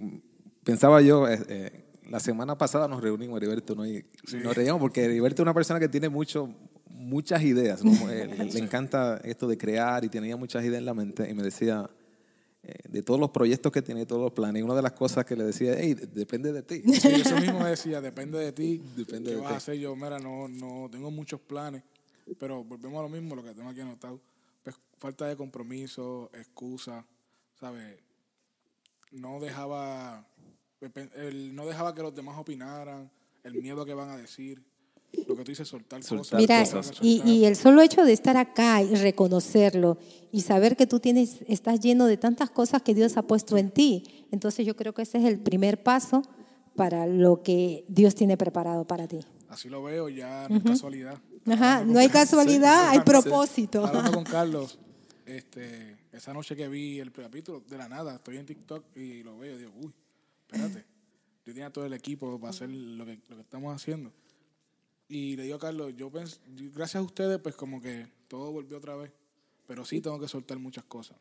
pensaba 0.64 1.00
yo, 1.02 1.28
eh, 1.28 1.40
eh, 1.48 1.86
la 2.10 2.20
semana 2.20 2.58
pasada 2.58 2.88
nos 2.88 3.02
reunimos, 3.02 3.38
Heriberto, 3.38 3.76
¿no? 3.76 3.86
y 3.86 4.04
nos 4.44 4.56
reíamos 4.56 4.82
porque 4.82 5.04
Heriberto 5.06 5.42
es 5.42 5.46
una 5.46 5.54
persona 5.54 5.80
que 5.80 5.88
tiene 5.90 6.10
mucho, 6.10 6.54
muchas 6.90 7.44
ideas, 7.44 7.84
¿no? 7.84 7.92
Le, 8.08 8.26
le 8.52 8.60
encanta 8.60 9.22
esto 9.24 9.48
de 9.48 9.58
crear 9.58 10.04
y 10.04 10.10
tenía 10.10 10.36
muchas 10.38 10.64
ideas 10.66 10.80
en 10.80 10.86
la 10.86 10.94
mente 10.96 11.30
y 11.30 11.34
me 11.36 11.44
decía 11.44 11.88
eh, 12.64 12.74
de 12.90 13.02
todos 13.04 13.20
los 13.20 13.30
proyectos 13.30 13.72
que 13.72 13.82
tiene, 13.82 14.06
todos 14.06 14.22
los 14.24 14.32
planes, 14.34 14.60
y 14.60 14.64
una 14.64 14.76
de 14.76 14.82
las 14.82 14.92
cosas 14.94 15.24
que 15.24 15.36
le 15.36 15.44
decía, 15.46 15.74
hey, 15.78 15.96
depende 16.14 16.52
de 16.52 16.64
ti. 16.64 16.82
Sí, 16.94 17.08
eso 17.10 17.36
mismo 17.38 17.64
decía, 17.66 18.02
depende 18.02 18.38
de 18.40 18.52
ti. 18.52 18.82
Depende 18.98 19.30
¿Qué 19.30 19.36
de 19.36 19.42
vas 19.42 19.50
ti. 19.50 19.54
a 19.54 19.58
hacer 19.58 19.76
yo? 19.78 19.96
Mira, 19.96 20.20
no, 20.20 20.48
no 20.48 20.90
tengo 20.92 21.10
muchos 21.12 21.40
planes, 21.40 21.82
pero 22.38 22.64
volvemos 22.64 23.00
a 23.00 23.04
lo 23.04 23.10
mismo, 23.10 23.36
lo 23.36 23.44
que 23.44 23.54
tengo 23.56 23.70
aquí 23.70 23.80
anotado. 23.82 24.20
Pues, 24.64 24.76
falta 24.98 25.26
de 25.28 25.36
compromiso, 25.36 26.30
excusa, 26.34 27.06
¿sabes? 27.60 27.98
No 29.12 29.40
dejaba, 29.40 30.26
el- 31.16 31.56
no 31.56 31.66
dejaba 31.66 31.94
que 31.94 32.02
los 32.02 32.16
demás 32.16 32.38
opinaran, 32.38 33.12
el 33.44 33.56
miedo 33.56 33.86
que 33.86 33.94
van 33.94 34.10
a 34.10 34.18
decir, 34.18 34.64
lo 35.28 35.36
que 35.36 35.44
tú 35.44 35.52
dices, 35.52 35.68
soltar, 35.68 36.02
Soltar 36.04 36.40
cosas. 36.40 36.40
Mira, 36.40 36.64
cosas. 36.64 36.98
y, 37.02 37.22
y 37.26 37.46
el 37.46 37.56
solo 37.58 37.82
hecho 37.82 38.06
de 38.06 38.14
estar 38.14 38.38
acá 38.38 38.82
y 38.82 38.96
reconocerlo 38.96 39.98
y 40.32 40.42
saber 40.42 40.78
que 40.78 40.88
tú 40.88 41.00
tienes, 41.02 41.42
estás 41.48 41.82
lleno 41.82 42.06
de 42.06 42.16
tantas 42.18 42.50
cosas 42.50 42.82
que 42.82 42.94
Dios 42.94 43.18
ha 43.18 43.24
puesto 43.24 43.58
en 43.58 43.72
ti, 43.72 44.26
entonces 44.32 44.66
yo 44.66 44.76
creo 44.78 44.94
que 44.94 45.02
ese 45.02 45.18
es 45.18 45.26
el 45.26 45.40
primer 45.40 45.84
paso 45.84 46.22
para 46.78 47.06
lo 47.08 47.44
que 47.44 47.84
Dios 47.90 48.16
tiene 48.16 48.38
preparado 48.38 48.86
para 48.88 49.08
ti. 49.08 49.20
Así 49.52 49.70
lo 49.70 49.84
veo, 49.84 50.10
ya 50.10 50.48
no 50.50 50.56
es 50.56 50.64
casualidad. 50.64 51.22
Ajá, 51.46 51.84
no 51.86 52.00
hay 52.00 52.08
casualidad, 52.10 52.90
hay 52.90 52.98
propósito. 53.02 53.86
Hablando 53.86 54.12
con 54.14 54.24
Carlos, 54.38 54.80
este, 55.26 55.98
esa 56.12 56.34
noche 56.34 56.56
que 56.56 56.68
vi 56.68 57.00
el 57.00 57.12
capítulo, 57.12 57.62
de 57.68 57.78
la 57.78 57.90
nada, 57.90 58.16
estoy 58.16 58.38
en 58.38 58.46
TikTok 58.46 58.96
y 58.96 59.24
lo 59.24 59.38
veo 59.38 59.56
y 59.56 59.60
digo, 59.60 59.72
uy, 59.76 59.94
espérate, 60.48 60.86
yo 61.46 61.54
tenía 61.54 61.70
todo 61.70 61.86
el 61.86 61.94
equipo 61.94 62.40
para 62.40 62.52
hacer 62.52 62.70
lo 62.70 63.06
que, 63.06 63.20
lo 63.30 63.36
que 63.36 63.42
estamos 63.42 63.76
haciendo. 63.76 64.12
Y 65.10 65.36
le 65.36 65.44
digo 65.44 65.58
a 65.58 65.60
Carlos, 65.60 65.94
yo 65.98 66.10
pens- 66.10 66.40
yo- 66.56 66.72
gracias 66.72 67.02
a 67.02 67.04
ustedes, 67.04 67.38
pues 67.40 67.56
como 67.56 67.82
que 67.82 68.08
todo 68.30 68.52
volvió 68.54 68.78
otra 68.78 68.96
vez. 68.96 69.12
Pero 69.72 69.86
sí 69.86 70.02
tengo 70.02 70.20
que 70.20 70.28
soltar 70.28 70.60
muchas 70.60 70.84
cosas. 70.84 71.16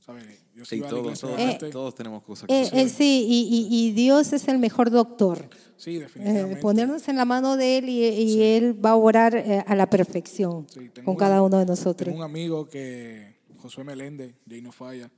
¿Sabes? 0.00 0.42
Yo 0.52 0.64
Sí, 0.64 0.82
a 0.82 0.88
todos, 0.88 1.20
todos, 1.20 1.34
obviamente. 1.36 1.70
todos 1.70 1.94
tenemos 1.94 2.24
cosas 2.24 2.48
que 2.48 2.62
Eh, 2.62 2.70
eh, 2.72 2.88
sí, 2.88 3.24
y, 3.28 3.42
y- 3.56 3.68
y 3.88 3.92
Dios 3.92 4.32
es 4.32 4.48
el 4.48 4.58
mejor 4.58 4.90
doctor. 4.90 5.48
Sí, 5.76 5.94
Eh, 5.94 6.00
definitivamente. 6.00 6.60
ponernos 6.60 7.06
en 7.06 7.14
la 7.16 7.24
mano 7.24 7.56
de 7.56 7.78
Él 7.78 7.88
y, 7.88 8.02
y 8.04 8.42
Él 8.42 8.84
va 8.84 8.90
a 8.90 8.96
orar 8.96 9.36
eh, 9.36 9.62
a 9.64 9.76
la 9.76 9.88
perfección 9.88 10.66
Sí, 10.68 10.88
con 11.04 11.10
un- 11.10 11.16
cada 11.16 11.40
uno 11.40 11.56
de 11.56 11.66
nosotros. 11.66 12.06
Tengo 12.06 12.18
un 12.18 12.24
amigo 12.24 12.66
que, 12.68 13.36
Josué 13.58 13.84
Meléndez, 13.84 14.34
Jay 14.48 14.60
No 14.60 14.72
Falla, 14.72 15.08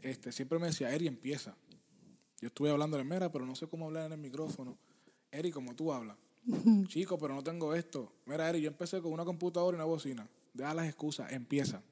este, 0.00 0.32
siempre 0.32 0.58
me 0.58 0.68
decía, 0.68 0.90
Eri, 0.94 1.06
empieza. 1.08 1.54
Yo 2.40 2.46
estuve 2.48 2.70
hablando 2.70 2.96
de 2.96 3.04
mera, 3.04 3.30
pero 3.30 3.44
no 3.44 3.54
sé 3.54 3.66
cómo 3.66 3.84
hablar 3.84 4.06
en 4.06 4.12
el 4.12 4.18
micrófono. 4.18 4.78
Eri, 5.30 5.50
como 5.50 5.74
tú 5.76 5.92
hablas. 5.92 6.16
Chico, 6.88 7.18
pero 7.18 7.34
no 7.34 7.42
tengo 7.44 7.74
esto. 7.74 8.10
Mira, 8.24 8.48
Eri, 8.48 8.62
yo 8.62 8.68
empecé 8.68 9.02
con 9.02 9.12
una 9.12 9.26
computadora 9.26 9.74
y 9.74 9.76
una 9.76 9.84
bocina. 9.84 10.26
Deja 10.52 10.74
las 10.74 10.86
excusas, 10.86 11.32
empieza. 11.32 11.82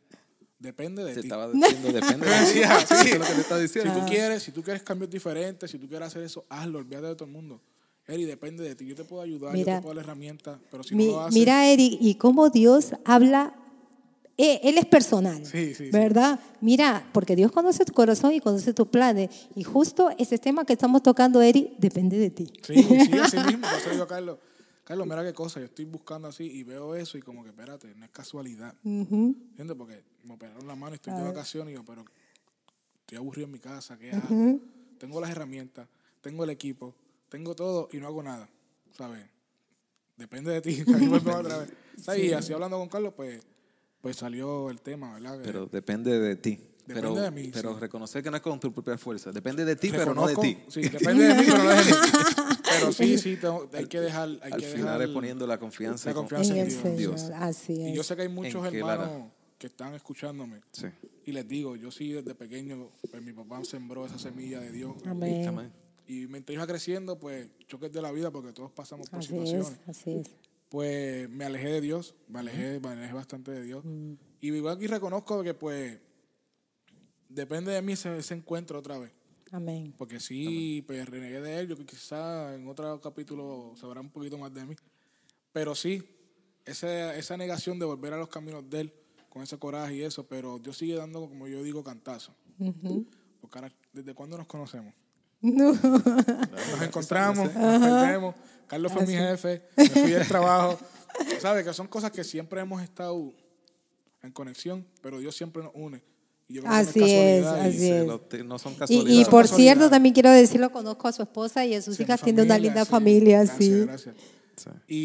Depende 0.58 1.02
de 1.04 1.14
Te 1.14 1.20
ti. 1.22 1.26
estaba 1.28 1.50
diciendo, 1.50 1.90
depende 1.92 2.26
de 2.28 2.40
ti. 2.40 2.46
sí. 2.52 2.60
Eso 2.60 2.94
es 3.00 3.18
lo 3.18 3.24
que 3.24 3.32
te 3.34 3.40
está 3.40 3.56
Si 3.56 3.62
diciendo. 3.62 3.94
tú 4.00 4.06
quieres, 4.06 4.42
si 4.42 4.52
tú 4.52 4.62
quieres 4.62 4.82
cambios 4.82 5.10
diferentes, 5.10 5.70
si 5.70 5.78
tú 5.78 5.88
quieres 5.88 6.08
hacer 6.08 6.22
eso, 6.22 6.44
hazlo, 6.48 6.78
olvídate 6.78 7.06
de 7.08 7.14
todo 7.14 7.24
el 7.26 7.32
mundo. 7.32 7.60
Eri, 8.06 8.24
depende 8.24 8.64
de 8.64 8.74
ti. 8.74 8.86
Yo 8.86 8.94
te 8.94 9.04
puedo 9.04 9.22
ayudar, 9.22 9.52
yo 9.52 9.58
Mira. 9.58 9.76
te 9.76 9.82
puedo 9.82 9.94
dar 9.94 10.04
herramientas, 10.04 10.58
pero 10.70 10.82
si 10.82 10.94
Mi- 10.94 11.06
no 11.06 11.12
lo 11.12 11.20
haces, 11.22 11.34
mira, 11.34 11.66
Eric, 11.70 11.96
y 12.00 12.14
cómo 12.16 12.50
Dios 12.50 12.92
habla, 13.04 13.54
eh, 14.36 14.60
Él 14.64 14.78
es 14.78 14.86
personal, 14.86 15.44
Sí, 15.46 15.74
sí, 15.74 15.84
sí. 15.86 15.90
¿verdad? 15.92 16.40
Mira, 16.60 17.08
porque 17.12 17.36
Dios 17.36 17.52
conoce 17.52 17.84
tu 17.84 17.92
corazón 17.92 18.32
y 18.34 18.40
conoce 18.40 18.74
tus 18.74 18.88
planes. 18.88 19.30
Y 19.54 19.62
justo 19.64 20.10
ese 20.18 20.38
tema 20.38 20.64
que 20.64 20.72
estamos 20.72 21.02
tocando, 21.02 21.40
Eric, 21.40 21.72
depende 21.78 22.18
de 22.18 22.30
ti. 22.30 22.46
Sí, 22.66 22.82
sí, 22.82 23.18
así 23.18 23.36
mismo. 23.38 23.66
Yo 23.70 23.78
se 23.78 23.86
lo 23.86 23.90
digo 23.92 24.04
a 24.04 24.08
Carlos, 24.08 24.38
Carlos, 24.90 25.06
mira 25.06 25.22
qué 25.22 25.32
cosa, 25.32 25.60
yo 25.60 25.66
estoy 25.66 25.84
buscando 25.84 26.26
así 26.26 26.42
y 26.42 26.64
veo 26.64 26.96
eso 26.96 27.16
y 27.16 27.22
como 27.22 27.44
que, 27.44 27.50
espérate, 27.50 27.94
no 27.94 28.04
es 28.04 28.10
casualidad. 28.10 28.74
Ujú. 28.82 29.36
¿Entiendes? 29.50 29.76
Porque 29.76 30.02
me 30.24 30.34
operaron 30.34 30.66
la 30.66 30.74
mano 30.74 30.94
y 30.94 30.96
estoy 30.96 31.12
de 31.12 31.22
vacaciones 31.22 31.70
y 31.70 31.74
yo, 31.76 31.84
pero 31.84 32.04
estoy 32.98 33.16
aburrido 33.16 33.46
en 33.46 33.52
mi 33.52 33.60
casa, 33.60 33.96
¿qué 33.96 34.12
hago? 34.12 34.58
Tengo 34.98 35.20
las 35.20 35.30
herramientas, 35.30 35.86
tengo 36.20 36.42
el 36.42 36.50
equipo, 36.50 36.92
tengo 37.28 37.54
todo 37.54 37.88
y 37.92 37.98
no 37.98 38.08
hago 38.08 38.20
nada, 38.20 38.48
¿sabes? 38.90 39.24
Depende 40.16 40.50
de 40.50 40.60
ti. 40.60 40.82
Volvemos 40.84 41.36
otra 41.36 41.58
vez. 41.58 41.70
¿Sabes? 41.96 42.24
Y 42.24 42.32
así 42.32 42.52
hablando 42.52 42.76
con 42.76 42.88
Carlos, 42.88 43.14
pues, 43.14 43.40
pues 44.00 44.16
salió 44.16 44.70
el 44.70 44.80
tema, 44.80 45.14
¿verdad? 45.14 45.38
Que 45.38 45.44
Pero 45.44 45.66
depende 45.66 46.18
de 46.18 46.34
ti. 46.34 46.58
Depende 46.94 47.10
pero, 47.10 47.22
de 47.22 47.30
mí, 47.30 47.50
Pero 47.52 47.74
sí. 47.74 47.80
reconocer 47.80 48.22
que 48.22 48.30
no 48.30 48.36
es 48.36 48.42
con 48.42 48.60
tu 48.60 48.72
propia 48.72 48.96
fuerza. 48.98 49.30
Depende 49.32 49.64
de 49.64 49.76
ti, 49.76 49.90
pero 49.90 50.14
no 50.14 50.26
de 50.26 50.36
ti. 50.36 50.58
Sí, 50.68 50.82
depende 50.82 51.24
de 51.24 51.34
mí, 51.34 51.42
pero 51.46 51.62
no 51.64 51.70
de 51.70 51.84
mí. 51.84 51.90
Pero 52.72 52.92
sí, 52.92 53.18
sí, 53.18 53.36
tengo- 53.36 53.68
hay 53.72 53.86
que 53.86 54.00
dejar. 54.00 54.28
Hay 54.42 54.52
Al 54.52 54.60
que 54.60 54.66
final 54.66 54.84
dejar 54.84 55.02
es 55.02 55.08
poniendo 55.08 55.44
la 55.46 55.58
confianza. 55.58 56.08
la 56.10 56.14
con- 56.14 56.22
confianza 56.28 56.56
En 56.56 56.70
en 56.70 56.86
el 56.86 56.96
Dios. 56.96 57.22
Así 57.34 57.72
Y 57.72 57.92
yo 57.94 58.00
es. 58.02 58.06
sé 58.06 58.14
que 58.14 58.22
hay 58.22 58.28
muchos 58.28 58.64
hermanos 58.64 59.24
que 59.58 59.66
están 59.66 59.92
escuchándome. 59.94 60.60
Sí. 60.70 60.86
Y 61.26 61.32
les 61.32 61.46
digo, 61.48 61.74
yo 61.76 61.90
sí 61.90 62.12
desde 62.12 62.34
pequeño, 62.34 62.90
pues 63.10 63.22
mi 63.22 63.32
papá 63.32 63.62
sembró 63.64 64.06
esa 64.06 64.18
semilla 64.20 64.60
de 64.60 64.70
Dios. 64.70 64.94
Amén. 65.04 65.46
Amén. 65.48 65.72
Y 66.06 66.26
mientras 66.28 66.54
iba 66.54 66.66
creciendo, 66.66 67.18
pues 67.18 67.48
choques 67.66 67.92
de 67.92 68.00
la 68.02 68.12
vida, 68.12 68.30
porque 68.30 68.52
todos 68.52 68.70
pasamos 68.70 69.10
por 69.10 69.18
Así 69.18 69.36
es, 69.36 69.48
situaciones. 69.50 69.80
así 69.88 70.10
es. 70.18 70.26
Pues 70.68 71.28
me 71.28 71.44
alejé 71.44 71.68
de 71.70 71.80
Dios, 71.80 72.14
me 72.28 72.38
alejé, 72.38 72.78
me 72.80 72.88
alejé 72.90 73.12
bastante 73.12 73.50
de 73.50 73.62
Dios. 73.62 73.84
Mm. 73.84 74.12
Y 74.40 74.48
igual 74.54 74.76
aquí 74.76 74.86
reconozco 74.86 75.42
que 75.42 75.54
pues 75.54 75.98
depende 77.30 77.72
de 77.72 77.80
mí 77.80 77.92
ese, 77.94 78.16
ese 78.18 78.34
encuentro 78.34 78.78
otra 78.78 78.98
vez. 78.98 79.12
Amén. 79.52 79.94
Porque 79.96 80.20
sí, 80.20 80.82
pues 80.86 81.08
renegué 81.08 81.40
de 81.40 81.58
él, 81.58 81.68
yo 81.68 81.76
quizá 81.84 82.54
en 82.54 82.68
otro 82.68 83.00
capítulo 83.00 83.72
sabrá 83.76 84.00
un 84.00 84.10
poquito 84.10 84.38
más 84.38 84.52
de 84.52 84.64
mí. 84.64 84.76
Pero 85.52 85.74
sí, 85.74 86.04
esa, 86.64 87.16
esa 87.16 87.36
negación 87.36 87.78
de 87.78 87.86
volver 87.86 88.12
a 88.12 88.16
los 88.16 88.28
caminos 88.28 88.68
de 88.68 88.82
él, 88.82 88.94
con 89.28 89.42
ese 89.42 89.58
coraje 89.58 89.96
y 89.96 90.02
eso, 90.02 90.26
pero 90.26 90.58
Dios 90.58 90.76
sigue 90.76 90.94
dando, 90.96 91.20
como 91.28 91.46
yo 91.48 91.62
digo, 91.62 91.82
cantazo. 91.82 92.34
Porque 93.40 93.58
ahora, 93.58 93.72
¿desde 93.92 94.12
cuándo 94.14 94.36
nos 94.36 94.46
conocemos? 94.46 94.92
No. 95.40 95.72
Nos 95.72 96.82
encontramos, 96.82 97.54
nos 97.54 97.80
perdemos. 97.80 98.34
Carlos 98.66 98.92
fue 98.92 99.06
mi 99.06 99.14
jefe, 99.14 99.62
me 99.76 99.88
fui 99.88 100.10
del 100.10 100.28
trabajo. 100.28 100.78
¿Sabes? 101.40 101.64
Que 101.64 101.72
son 101.72 101.88
cosas 101.88 102.10
que 102.10 102.22
siempre 102.22 102.60
hemos 102.60 102.82
estado 102.82 103.32
en 104.22 104.32
conexión, 104.32 104.86
pero 105.00 105.18
Dios 105.18 105.34
siempre 105.34 105.62
nos 105.62 105.72
une. 105.74 106.02
Yo 106.50 106.62
creo 106.62 106.62
que 106.62 106.68
no 106.68 106.74
Así 106.74 107.00
es, 107.02 107.44
casualidad 107.44 107.64
y- 107.64 107.68
así 107.68 107.78
Se 107.78 108.00
es. 108.00 108.06
lo- 108.06 108.20
te- 108.20 108.44
no 108.44 108.58
son 108.58 108.72
Y, 108.72 108.76
casualidades. 108.76 109.18
y 109.18 109.24
por 109.30 109.42
Casualidad. 109.42 109.72
cierto, 109.74 109.90
también 109.90 110.12
quiero 110.14 110.30
decirlo, 110.30 110.70
conozco 110.72 111.08
a 111.08 111.12
su 111.12 111.22
esposa 111.22 111.64
y 111.64 111.74
a 111.74 111.82
sus 111.82 111.96
Sí, 111.96 112.02
hijas, 112.02 112.20
tiene 112.22 112.42
una 112.42 112.58
linda 112.58 112.84
sí. 112.84 112.90
familia, 112.90 113.38
Gracias, 113.44 113.58
sí. 113.58 113.80
gracias. 113.84 114.16
Sí. 114.56 114.70
Y, 114.88 114.96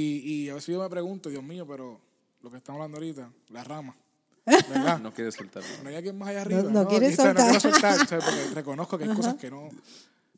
y 0.45 0.49
a 0.49 0.55
veces 0.55 0.73
yo 0.73 0.81
me 0.81 0.89
pregunto, 0.89 1.29
Dios 1.29 1.43
mío, 1.43 1.65
pero 1.67 2.01
lo 2.41 2.49
que 2.51 2.57
estamos 2.57 2.79
hablando 2.81 2.97
ahorita, 2.97 3.31
la 3.49 3.63
rama, 3.63 3.95
¿verdad? 4.45 4.99
No 4.99 5.13
quiere 5.13 5.31
soltarlo. 5.31 5.69
No 5.83 5.89
hay 5.89 5.95
alguien 5.95 6.17
más 6.17 6.29
allá 6.29 6.41
arriba. 6.41 6.63
no 6.63 6.87
quiere 6.87 7.09
Quizás 7.09 7.27
No 7.27 7.33
quiero 7.35 7.59
soltar. 7.59 7.93
soltar, 7.95 8.07
¿sabes? 8.07 8.25
Porque 8.25 8.41
reconozco 8.55 8.97
que 8.97 9.03
hay 9.05 9.15
cosas 9.15 9.35
que 9.35 9.49
no, 9.51 9.69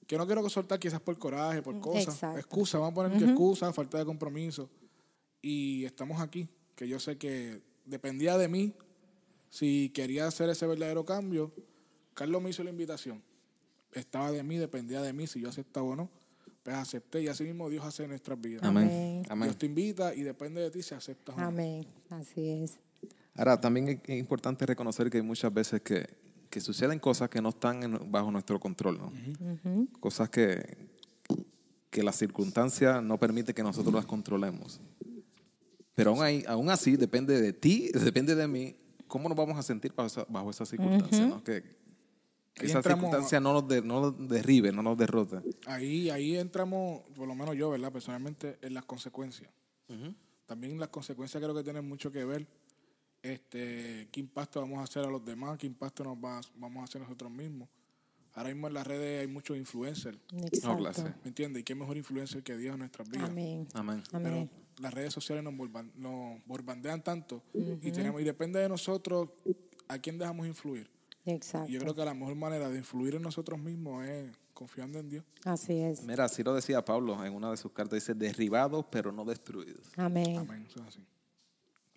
que 0.05 0.17
no 0.17 0.25
quiero 0.25 0.47
soltar, 0.49 0.77
quizás 0.79 0.99
por 1.01 1.17
coraje, 1.17 1.61
por 1.61 1.79
cosas. 1.79 2.13
Exacto. 2.15 2.37
Excusa, 2.37 2.77
vamos 2.79 2.91
a 2.91 2.95
poner 2.95 3.17
que 3.17 3.25
excusa, 3.25 3.73
falta 3.73 3.97
de 3.97 4.05
compromiso. 4.05 4.69
Y 5.41 5.83
estamos 5.85 6.21
aquí, 6.21 6.47
que 6.75 6.87
yo 6.87 6.99
sé 6.99 7.17
que 7.17 7.61
dependía 7.85 8.37
de 8.37 8.47
mí 8.49 8.73
si 9.49 9.89
quería 9.89 10.27
hacer 10.27 10.49
ese 10.49 10.65
verdadero 10.67 11.05
cambio. 11.05 11.51
Carlos 12.13 12.41
me 12.41 12.49
hizo 12.49 12.63
la 12.63 12.69
invitación. 12.69 13.21
Estaba 13.93 14.31
de 14.31 14.43
mí, 14.43 14.57
dependía 14.57 15.01
de 15.01 15.13
mí 15.13 15.27
si 15.27 15.39
yo 15.41 15.49
aceptaba 15.49 15.85
o 15.87 15.95
no. 15.95 16.09
Pues 16.63 16.75
acepté 16.75 17.21
y 17.21 17.27
así 17.27 17.43
mismo 17.45 17.69
Dios 17.69 17.85
hace 17.85 18.03
en 18.03 18.09
nuestras 18.09 18.39
vidas. 18.41 18.63
Amén. 18.63 19.23
Amén. 19.29 19.47
Dios 19.49 19.57
te 19.57 19.65
invita 19.67 20.13
y 20.13 20.21
depende 20.23 20.61
de 20.61 20.69
ti 20.71 20.81
si 20.83 20.93
aceptas 20.93 21.35
o 21.35 21.39
no. 21.39 21.47
Amén. 21.47 21.85
Así 22.09 22.47
es. 22.49 22.77
Ahora, 23.35 23.59
también 23.61 24.01
es 24.05 24.19
importante 24.19 24.65
reconocer 24.65 25.09
que 25.09 25.17
hay 25.17 25.23
muchas 25.23 25.53
veces 25.53 25.81
que, 25.81 26.05
que 26.49 26.59
suceden 26.59 26.99
cosas 26.99 27.29
que 27.29 27.41
no 27.41 27.49
están 27.49 27.83
en- 27.83 28.11
bajo 28.11 28.31
nuestro 28.31 28.59
control, 28.59 28.97
¿no? 28.97 29.13
Cosas 29.99 30.29
que, 30.29 30.75
que 31.89 32.03
la 32.03 32.11
circunstancia 32.11 32.99
no 32.99 33.17
permite 33.19 33.53
que 33.53 33.63
nosotros 33.63 33.93
las 33.93 34.05
controlemos. 34.05 34.81
Pero 35.95 36.11
aún, 36.11 36.23
ahí- 36.23 36.43
aún 36.47 36.69
así, 36.69 36.97
depende 36.97 37.39
de 37.39 37.53
ti, 37.53 37.91
depende 37.93 38.35
de 38.35 38.47
mí, 38.47 38.75
cómo 39.07 39.29
nos 39.29 39.37
vamos 39.37 39.57
a 39.57 39.63
sentir 39.63 39.93
bajo 39.93 40.07
esa, 40.07 40.25
bajo 40.29 40.49
esa 40.49 40.65
circunstancia, 40.65 41.25
¿no? 41.25 41.43
Que, 41.43 41.63
que 42.53 42.65
esa 42.65 42.81
circunstancia 42.81 43.39
no 43.39 43.53
nos, 43.53 43.67
de- 43.67 43.81
no 43.81 44.01
nos 44.01 44.27
derribe, 44.29 44.71
no 44.71 44.81
nos 44.83 44.97
derrote. 44.97 45.37
Ahí, 45.65 46.09
ahí 46.09 46.35
entramos, 46.37 47.01
por 47.15 47.27
lo 47.27 47.35
menos 47.35 47.55
yo, 47.55 47.69
¿verdad? 47.69 47.91
Personalmente, 47.91 48.57
en 48.61 48.73
las 48.73 48.85
consecuencias. 48.85 49.49
También 50.45 50.79
las 50.79 50.89
consecuencias 50.89 51.41
creo 51.43 51.53
que 51.55 51.63
tienen 51.63 51.87
mucho 51.87 52.11
que 52.11 52.23
ver. 52.25 52.47
Este, 53.21 54.07
qué 54.11 54.19
impacto 54.19 54.61
vamos 54.61 54.79
a 54.79 54.83
hacer 54.83 55.03
a 55.03 55.09
los 55.09 55.23
demás, 55.25 55.57
qué 55.57 55.67
impacto 55.67 56.03
nos 56.03 56.15
va- 56.17 56.41
vamos 56.55 56.81
a 56.81 56.83
hacer 56.85 57.01
nosotros 57.01 57.31
mismos. 57.31 57.67
Ahora 58.33 58.49
mismo 58.49 58.67
en 58.67 58.73
las 58.75 58.85
redes 58.85 59.21
hay 59.21 59.27
muchos 59.27 59.57
influencers, 59.57 60.17
Exacto. 60.43 61.03
¿me 61.23 61.27
entiendes? 61.29 61.61
Y 61.61 61.63
qué 61.63 61.73
mejor 61.73 61.97
influencer 61.97 62.43
que 62.43 62.55
Dios 62.55 62.73
en 62.73 62.79
nuestras 62.79 63.09
vidas. 63.09 63.29
Amén. 63.31 63.67
Amén. 63.73 64.03
Pero 64.11 64.27
Amén. 64.27 64.49
Las 64.79 64.93
redes 64.93 65.13
sociales 65.13 65.43
nos, 65.43 65.53
borban- 65.53 65.91
nos 65.95 66.39
borbandean 66.45 67.03
tanto 67.03 67.43
y, 67.53 67.91
tenemos, 67.91 68.21
y 68.21 68.23
depende 68.23 68.59
de 68.59 68.69
nosotros 68.69 69.29
a 69.87 69.97
quién 69.99 70.17
dejamos 70.17 70.45
influir. 70.47 70.89
Exacto. 71.25 71.69
Y 71.69 71.73
yo 71.73 71.79
creo 71.79 71.93
que 71.95 72.05
la 72.05 72.13
mejor 72.13 72.35
manera 72.35 72.69
de 72.69 72.77
influir 72.77 73.15
en 73.15 73.21
nosotros 73.21 73.59
mismos 73.59 74.05
es 74.07 74.31
confiando 74.53 74.97
en 74.99 75.09
Dios. 75.09 75.25
Así 75.43 75.77
es. 75.79 76.03
Mira, 76.03 76.23
así 76.25 76.41
lo 76.43 76.53
decía 76.53 76.83
Pablo 76.85 77.23
en 77.25 77.33
una 77.33 77.51
de 77.51 77.57
sus 77.57 77.71
cartas, 77.71 77.97
dice, 77.99 78.13
derribados 78.13 78.85
pero 78.89 79.11
no 79.11 79.25
destruidos. 79.25 79.87
Amén. 79.97 80.37
Amén. 80.37 80.65
Eso 80.69 80.79
es 80.81 80.87
así. 80.87 81.05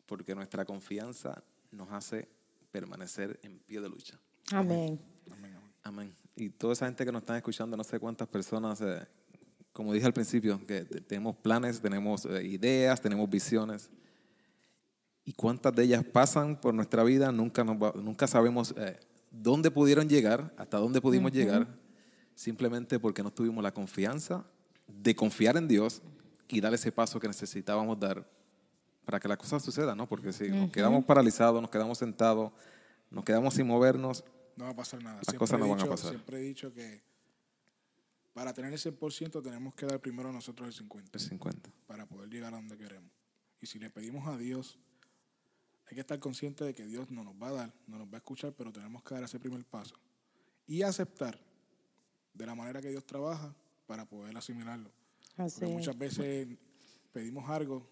porque 0.07 0.35
nuestra 0.35 0.65
confianza 0.65 1.43
nos 1.71 1.91
hace 1.93 2.29
permanecer 2.73 3.39
en 3.43 3.59
pie 3.61 3.81
de 3.81 3.89
lucha. 3.89 4.19
Amén. 4.53 5.01
Amén, 5.31 5.55
amén. 5.55 5.73
Amén. 5.83 6.17
Y 6.37 6.49
toda 6.51 6.73
esa 6.73 6.87
gente 6.87 7.05
que 7.05 7.13
nos 7.13 7.23
están 7.23 7.37
escuchando, 7.37 7.77
no 7.77 7.85
sé 7.85 7.99
cuántas 8.01 8.27
personas, 8.29 8.81
eh, 8.81 9.07
como 9.73 9.93
dije 9.93 10.07
al 10.07 10.13
principio, 10.13 10.65
que 10.67 10.85
te- 10.85 11.01
tenemos 11.01 11.37
planes, 11.37 11.81
tenemos 11.81 12.25
eh, 12.27 12.45
ideas, 12.45 13.01
tenemos 13.01 13.29
visiones. 13.31 13.91
Y 15.25 15.33
cuántas 15.33 15.75
de 15.75 15.85
ellas 15.85 16.05
pasan 16.05 16.61
por 16.61 16.75
nuestra 16.75 17.05
vida, 17.05 17.31
nunca, 17.31 17.63
nos 17.65 17.77
va- 17.77 17.93
nunca 17.95 18.27
sabemos 18.27 18.75
eh, 18.77 18.99
dónde 19.31 19.71
pudieron 19.71 20.09
llegar, 20.09 20.53
hasta 20.57 20.79
dónde 20.79 21.01
pudimos 21.01 21.31
llegar, 21.33 21.69
simplemente 22.35 22.99
porque 22.99 23.23
no 23.23 23.31
tuvimos 23.33 23.63
la 23.63 23.73
confianza 23.73 24.45
de 24.89 25.15
confiar 25.15 25.57
en 25.57 25.69
Dios 25.69 26.03
y 26.49 26.61
dar 26.61 26.75
ese 26.75 26.91
paso 26.91 27.21
que 27.21 27.29
necesitábamos 27.29 28.01
dar 28.01 28.29
para 29.05 29.21
que 29.21 29.29
las 29.29 29.39
cosas 29.39 29.63
sucedan, 29.63 29.97
¿no? 29.97 30.09
Porque 30.09 30.33
si 30.33 30.49
nos 30.49 30.71
quedamos 30.71 31.05
paralizados, 31.05 31.61
nos 31.61 31.71
quedamos 31.71 31.99
sentados, 31.99 32.53
nos 33.11 33.25
quedamos 33.25 33.55
sin 33.55 33.67
movernos, 33.67 34.25
No 34.57 34.65
va 34.65 34.71
a 34.73 34.77
pasar 34.77 35.03
nada. 35.03 35.21
Las 35.25 35.35
cosas 35.37 35.59
he 35.59 35.63
no 35.63 35.69
van 35.69 35.79
a 35.79 35.83
dicho- 35.83 35.91
pasar. 35.91 36.11
Siempre 36.11 36.39
he 36.39 36.43
dicho 36.43 36.73
que 36.75 37.03
para 38.33 38.55
tener 38.55 38.73
el 38.73 38.79
100% 38.79 39.43
tenemos 39.43 39.75
que 39.75 39.87
dar 39.87 40.01
primero 40.01 40.33
nosotros 40.33 40.69
el 40.69 40.89
50% 40.89 41.11
el 41.13 41.21
50. 41.21 41.71
para 41.87 42.07
poder 42.07 42.31
llegar 42.31 42.53
a 42.55 42.57
donde 42.57 42.77
queremos. 42.77 43.11
Y 43.61 43.67
si 43.67 43.79
le 43.79 43.91
pedimos 43.91 44.27
a 44.29 44.37
Dios, 44.37 44.79
hay 45.87 45.95
que 45.95 46.01
estar 46.01 46.19
consciente 46.19 46.65
de 46.65 46.75
que 46.75 46.87
Dios 46.87 47.11
no 47.11 47.25
nos 47.25 47.35
va 47.35 47.49
a 47.49 47.53
dar, 47.53 47.75
no 47.87 47.99
nos 47.99 48.09
va 48.09 48.15
a 48.15 48.19
escuchar, 48.19 48.53
pero 48.53 48.73
tenemos 48.73 49.03
que 49.03 49.15
dar 49.15 49.25
ese 49.25 49.41
primer 49.41 49.65
paso. 49.65 49.97
Y 50.67 50.83
aceptar 50.83 51.39
de 52.33 52.47
la 52.47 52.55
manera 52.55 52.81
que 52.81 52.91
Dios 52.91 53.05
trabaja 53.05 53.55
para 53.87 54.09
poder 54.09 54.37
asimilarlo. 54.37 54.91
Así 55.37 55.61
Porque 55.61 55.75
muchas 55.75 55.99
veces 55.99 56.47
pedimos 57.13 57.49
algo 57.51 57.89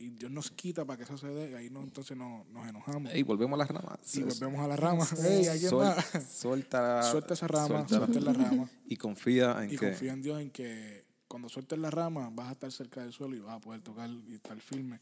y 0.00 0.10
Dios 0.10 0.30
nos 0.30 0.50
quita 0.50 0.84
para 0.84 0.96
que 0.98 1.04
eso 1.04 1.16
se 1.18 1.28
dé 1.28 1.50
y 1.50 1.54
ahí 1.54 1.70
no, 1.70 1.82
entonces 1.82 2.16
no- 2.16 2.44
nos 2.52 2.68
enojamos. 2.68 3.14
Y 3.14 3.22
volvemos 3.22 3.54
a 3.56 3.58
las 3.58 3.68
ramas. 3.68 4.16
y 4.16 4.22
volvemos 4.22 4.60
a 4.64 4.68
la 4.68 4.76
rama. 4.76 5.06
Ey, 5.24 5.46
¿alguien 5.46 5.70
Sol- 5.70 5.94
suelta, 6.28 7.02
Suelta 7.10 7.34
esa 7.34 7.46
rama, 7.48 7.86
suelta- 7.88 7.96
suelta 8.06 8.20
la 8.20 8.32
rama. 8.32 8.70
Y 8.88 8.96
confía 8.96 9.56
en 9.62 9.72
Y 9.72 9.76
que 9.76 9.90
confía 9.90 10.12
en 10.12 10.22
Dios 10.22 10.40
en 10.40 10.50
que 10.50 11.04
cuando 11.28 11.48
sueltes 11.48 11.78
la 11.78 11.90
rama 11.90 12.30
vas 12.32 12.48
a 12.48 12.52
estar 12.52 12.70
cerca 12.72 13.00
del 13.02 13.12
suelo 13.12 13.34
y 13.36 13.40
vas 13.40 13.56
a 13.56 13.60
poder 13.60 13.80
tocar 13.82 14.08
y 14.28 14.34
estar 14.34 14.58
firme 14.60 15.00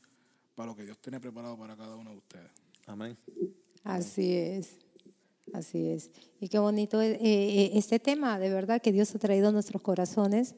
para 0.54 0.68
lo 0.68 0.76
que 0.76 0.85
Dios 0.85 0.98
tiene 0.98 1.20
preparado 1.20 1.59
para 1.59 1.76
cada 1.76 1.96
uno 1.96 2.11
de 2.11 2.16
ustedes. 2.16 2.50
Amén. 2.87 3.16
Así 3.83 4.35
es. 4.35 4.76
Así 5.52 5.88
es. 5.88 6.11
Y 6.40 6.48
qué 6.48 6.59
bonito 6.59 7.00
es, 7.02 7.16
eh, 7.16 7.20
eh, 7.22 7.70
este 7.74 7.98
tema, 8.00 8.38
de 8.38 8.48
verdad, 8.50 8.80
que 8.80 8.92
Dios 8.92 9.14
ha 9.14 9.18
traído 9.18 9.48
a 9.48 9.52
nuestros 9.52 9.83
corazones, 9.83 10.54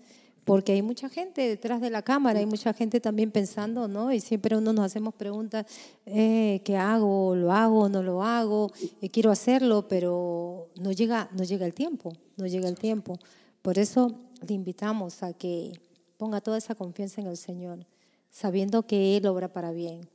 porque 0.47 0.71
hay 0.71 0.81
mucha 0.81 1.09
gente 1.09 1.49
detrás 1.49 1.81
de 1.81 1.91
la 1.91 2.03
cámara, 2.03 2.39
hay 2.39 2.47
mucha 2.47 2.73
gente 2.73 3.01
también 3.01 3.33
pensando, 3.33 3.89
¿no? 3.89 4.13
Y 4.13 4.21
siempre 4.21 4.57
uno 4.57 4.73
nos 4.73 4.85
hacemos 4.85 5.13
preguntas, 5.13 5.67
eh, 6.07 6.63
¿qué 6.65 6.77
hago? 6.77 7.35
¿Lo 7.35 7.51
hago? 7.51 7.89
¿No 7.89 8.01
lo 8.01 8.23
hago? 8.23 8.71
Eh, 9.01 9.11
quiero 9.11 9.33
hacerlo, 9.33 9.89
pero 9.89 10.69
no 10.81 10.93
llega, 10.93 11.29
no 11.33 11.43
llega 11.43 11.67
el 11.67 11.75
tiempo, 11.75 12.13
no 12.37 12.47
llega 12.47 12.69
el 12.69 12.79
tiempo. 12.79 13.19
Por 13.61 13.77
eso 13.77 14.21
le 14.47 14.55
invitamos 14.55 15.25
a 15.25 15.33
que 15.33 15.73
ponga 16.17 16.41
toda 16.41 16.59
esa 16.59 16.77
confianza 16.77 17.21
en 17.21 17.27
el 17.27 17.37
Señor, 17.37 17.85
sabiendo 18.31 18.87
que 18.87 19.17
Él 19.17 19.27
obra 19.27 19.53
para 19.53 19.73
bien 19.73 20.09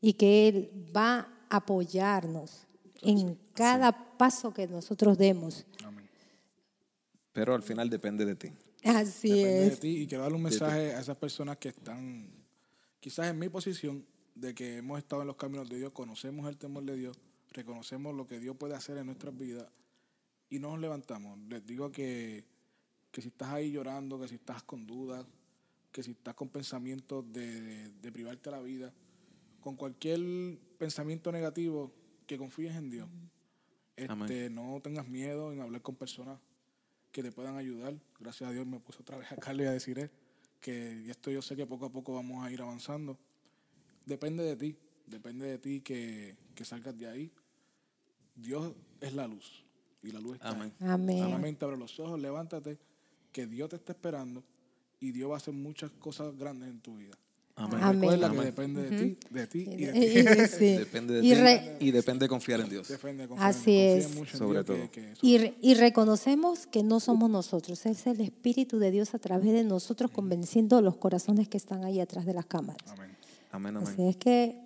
y 0.00 0.14
que 0.14 0.48
Él 0.48 0.70
va 0.96 1.28
a 1.50 1.56
apoyarnos 1.58 2.66
en 3.02 3.38
cada 3.52 4.16
paso 4.16 4.54
que 4.54 4.66
nosotros 4.68 5.18
demos. 5.18 5.66
Amén. 5.84 6.08
Pero 7.34 7.54
al 7.54 7.62
final 7.62 7.90
depende 7.90 8.24
de 8.24 8.36
ti. 8.36 8.52
Así 8.86 9.28
Depende 9.28 9.60
de 9.60 9.66
es. 9.68 9.80
ti 9.80 9.88
y 10.02 10.06
quiero 10.06 10.22
darle 10.22 10.36
un 10.36 10.42
mensaje 10.44 10.94
a 10.94 11.00
esas 11.00 11.16
personas 11.16 11.56
que 11.58 11.68
están 11.70 12.28
quizás 13.00 13.26
en 13.28 13.38
mi 13.38 13.48
posición 13.48 14.04
de 14.34 14.54
que 14.54 14.76
hemos 14.78 14.98
estado 14.98 15.22
en 15.22 15.28
los 15.28 15.36
caminos 15.36 15.68
de 15.68 15.78
Dios, 15.78 15.92
conocemos 15.92 16.48
el 16.48 16.56
temor 16.56 16.84
de 16.84 16.96
Dios, 16.96 17.16
reconocemos 17.52 18.14
lo 18.14 18.26
que 18.26 18.38
Dios 18.38 18.56
puede 18.56 18.74
hacer 18.74 18.98
en 18.98 19.06
nuestras 19.06 19.36
vidas 19.36 19.66
y 20.50 20.58
no 20.58 20.70
nos 20.70 20.80
levantamos. 20.80 21.38
Les 21.48 21.64
digo 21.66 21.90
que, 21.90 22.44
que 23.10 23.22
si 23.22 23.28
estás 23.28 23.48
ahí 23.50 23.72
llorando, 23.72 24.20
que 24.20 24.28
si 24.28 24.34
estás 24.36 24.62
con 24.62 24.86
dudas, 24.86 25.26
que 25.90 26.02
si 26.02 26.10
estás 26.12 26.34
con 26.34 26.48
pensamientos 26.50 27.24
de, 27.32 27.60
de- 27.60 27.90
de 27.90 28.12
privarte 28.12 28.50
la 28.50 28.60
vida, 28.60 28.92
con 29.60 29.74
cualquier 29.76 30.20
pensamiento 30.78 31.32
negativo, 31.32 31.92
que 32.26 32.36
confíes 32.38 32.76
en 32.76 32.90
Dios. 32.90 33.08
Este, 33.96 34.12
Amén. 34.12 34.54
no 34.54 34.78
tengas 34.82 35.08
miedo 35.08 35.52
en 35.52 35.60
hablar 35.60 35.80
con 35.80 35.96
personas 35.96 36.38
que 37.16 37.22
te 37.22 37.32
puedan 37.32 37.56
ayudar. 37.56 37.94
Gracias 38.20 38.50
a 38.50 38.52
Dios 38.52 38.66
me 38.66 38.78
puse 38.78 39.00
otra 39.00 39.16
vez 39.16 39.32
a 39.32 39.36
Carly 39.36 39.64
a 39.64 39.72
decir 39.72 40.10
que 40.60 41.02
y 41.06 41.08
esto 41.08 41.30
yo 41.30 41.40
sé 41.40 41.56
que 41.56 41.64
poco 41.64 41.86
a 41.86 41.90
poco 41.90 42.14
vamos 42.14 42.44
a 42.44 42.52
ir 42.52 42.60
avanzando. 42.60 43.18
Depende 44.04 44.44
de 44.44 44.54
ti, 44.54 44.76
depende 45.06 45.46
de 45.46 45.56
ti 45.56 45.80
que, 45.80 46.36
que 46.54 46.66
salgas 46.66 46.98
de 46.98 47.08
ahí. 47.08 47.32
Dios 48.34 48.74
es 49.00 49.14
la 49.14 49.26
luz 49.26 49.64
y 50.02 50.12
la 50.12 50.20
luz 50.20 50.34
está 50.34 50.50
Amén. 50.50 50.74
ahí. 50.78 50.88
Amén. 50.90 51.18
Solamente 51.18 51.64
abre 51.64 51.78
los 51.78 51.98
ojos, 51.98 52.20
levántate, 52.20 52.78
que 53.32 53.46
Dios 53.46 53.70
te 53.70 53.76
está 53.76 53.92
esperando 53.92 54.44
y 55.00 55.12
Dios 55.12 55.30
va 55.30 55.34
a 55.34 55.38
hacer 55.38 55.54
muchas 55.54 55.92
cosas 55.92 56.36
grandes 56.36 56.68
en 56.68 56.82
tu 56.82 56.98
vida. 56.98 57.16
Amén. 57.58 57.80
Amén. 57.82 58.00
Recuerda 58.02 58.26
que 58.28 58.34
Amén. 58.34 58.44
depende 58.44 58.82
de 58.82 58.98
ti, 58.98 59.18
de 59.30 59.46
ti 59.46 59.58
y 59.70 59.84
de 59.86 59.92
ti. 59.92 59.98
Y- 59.98 60.46
sí. 60.46 60.76
Depende 60.76 61.14
de 61.14 61.20
Y 61.20 61.30
ti 61.30 61.34
re- 61.34 61.76
y 61.80 61.90
depende 61.90 62.24
de 62.26 62.28
confiar 62.28 62.60
en 62.60 62.68
Dios. 62.68 62.86
Depende, 62.88 63.26
confía 63.26 63.44
en- 63.46 63.50
Así 63.50 63.60
confía 63.64 63.96
es. 63.96 64.14
mucho 64.14 64.32
en 64.32 64.38
Sobre 64.38 64.62
Dios, 64.62 64.64
que- 64.66 64.72
todo. 64.82 64.90
que 64.90 65.12
eso- 65.12 65.20
Y, 65.22 65.38
re- 65.38 65.54
y 65.62 65.74
reconocemos 65.74 66.66
que 66.66 66.82
no 66.82 67.00
somos 67.00 67.30
nosotros, 67.30 67.86
es 67.86 68.06
el 68.06 68.20
Espíritu 68.20 68.78
de 68.78 68.90
Dios 68.90 69.14
a 69.14 69.18
través 69.18 69.52
de 69.54 69.64
nosotros 69.64 70.10
convenciendo 70.10 70.82
los 70.82 70.96
corazones 70.98 71.48
que 71.48 71.56
están 71.56 71.82
ahí 71.84 71.98
atrás 71.98 72.26
de 72.26 72.34
las 72.34 72.44
cámaras. 72.46 72.76
Amén. 72.90 73.16
Amén, 73.52 73.76
Así 73.78 73.94
amén. 73.94 74.08
es 74.08 74.16
que 74.16 74.62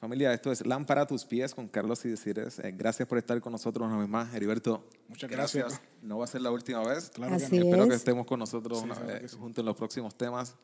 Familia, 0.00 0.32
esto 0.32 0.52
es 0.52 0.64
Lámpara 0.64 1.00
a 1.02 1.06
tus 1.08 1.24
pies 1.24 1.52
con 1.56 1.66
Carlos 1.66 2.04
y 2.04 2.10
Desires. 2.10 2.60
Eh, 2.60 2.72
gracias 2.76 3.08
por 3.08 3.18
estar 3.18 3.40
con 3.40 3.50
nosotros 3.50 3.88
una 3.88 3.98
vez 3.98 4.08
más. 4.08 4.32
Heriberto, 4.32 4.84
Muchas 5.08 5.28
gracias. 5.28 5.80
No 6.02 6.18
va 6.18 6.24
a 6.24 6.28
ser 6.28 6.40
la 6.42 6.52
última 6.52 6.86
vez. 6.86 7.10
Claro 7.10 7.36
que 7.36 7.42
Así 7.44 7.58
no. 7.58 7.64
Espero 7.64 7.82
es. 7.82 7.88
que 7.88 7.94
estemos 7.96 8.24
con 8.24 8.38
nosotros 8.38 8.78
Sí, 8.78 8.84
una- 8.84 8.94
eh, 9.16 9.20
que 9.22 9.28
sí. 9.28 9.36
juntos 9.36 9.60
en 9.60 9.66
los 9.66 9.74
próximos 9.74 10.14
temas. 10.16 10.54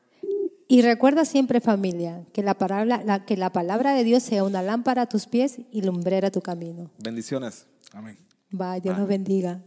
Y 0.75 0.83
recuerda 0.83 1.25
siempre, 1.25 1.61
familia, 1.61 2.25
que 2.33 2.43
la, 2.43 2.55
palabra, 2.55 3.01
la- 3.05 3.25
que 3.25 3.37
la 3.37 3.53
palabra 3.53 3.95
de 3.95 4.03
Dios 4.03 4.25
sea 4.25 4.43
una 4.43 4.61
lámpara 4.61 5.03
a 5.03 5.07
tus 5.07 5.27
pies 5.27 5.59
y 5.71 5.83
lumbrera 5.83 6.29
a 6.29 6.31
tu 6.33 6.41
camino. 6.41 6.91
Bendiciones. 6.99 7.67
Amén. 7.93 8.19
Bye, 8.51 8.81
Dios 8.81 8.99
nos 8.99 9.07
bendiga. 9.07 9.63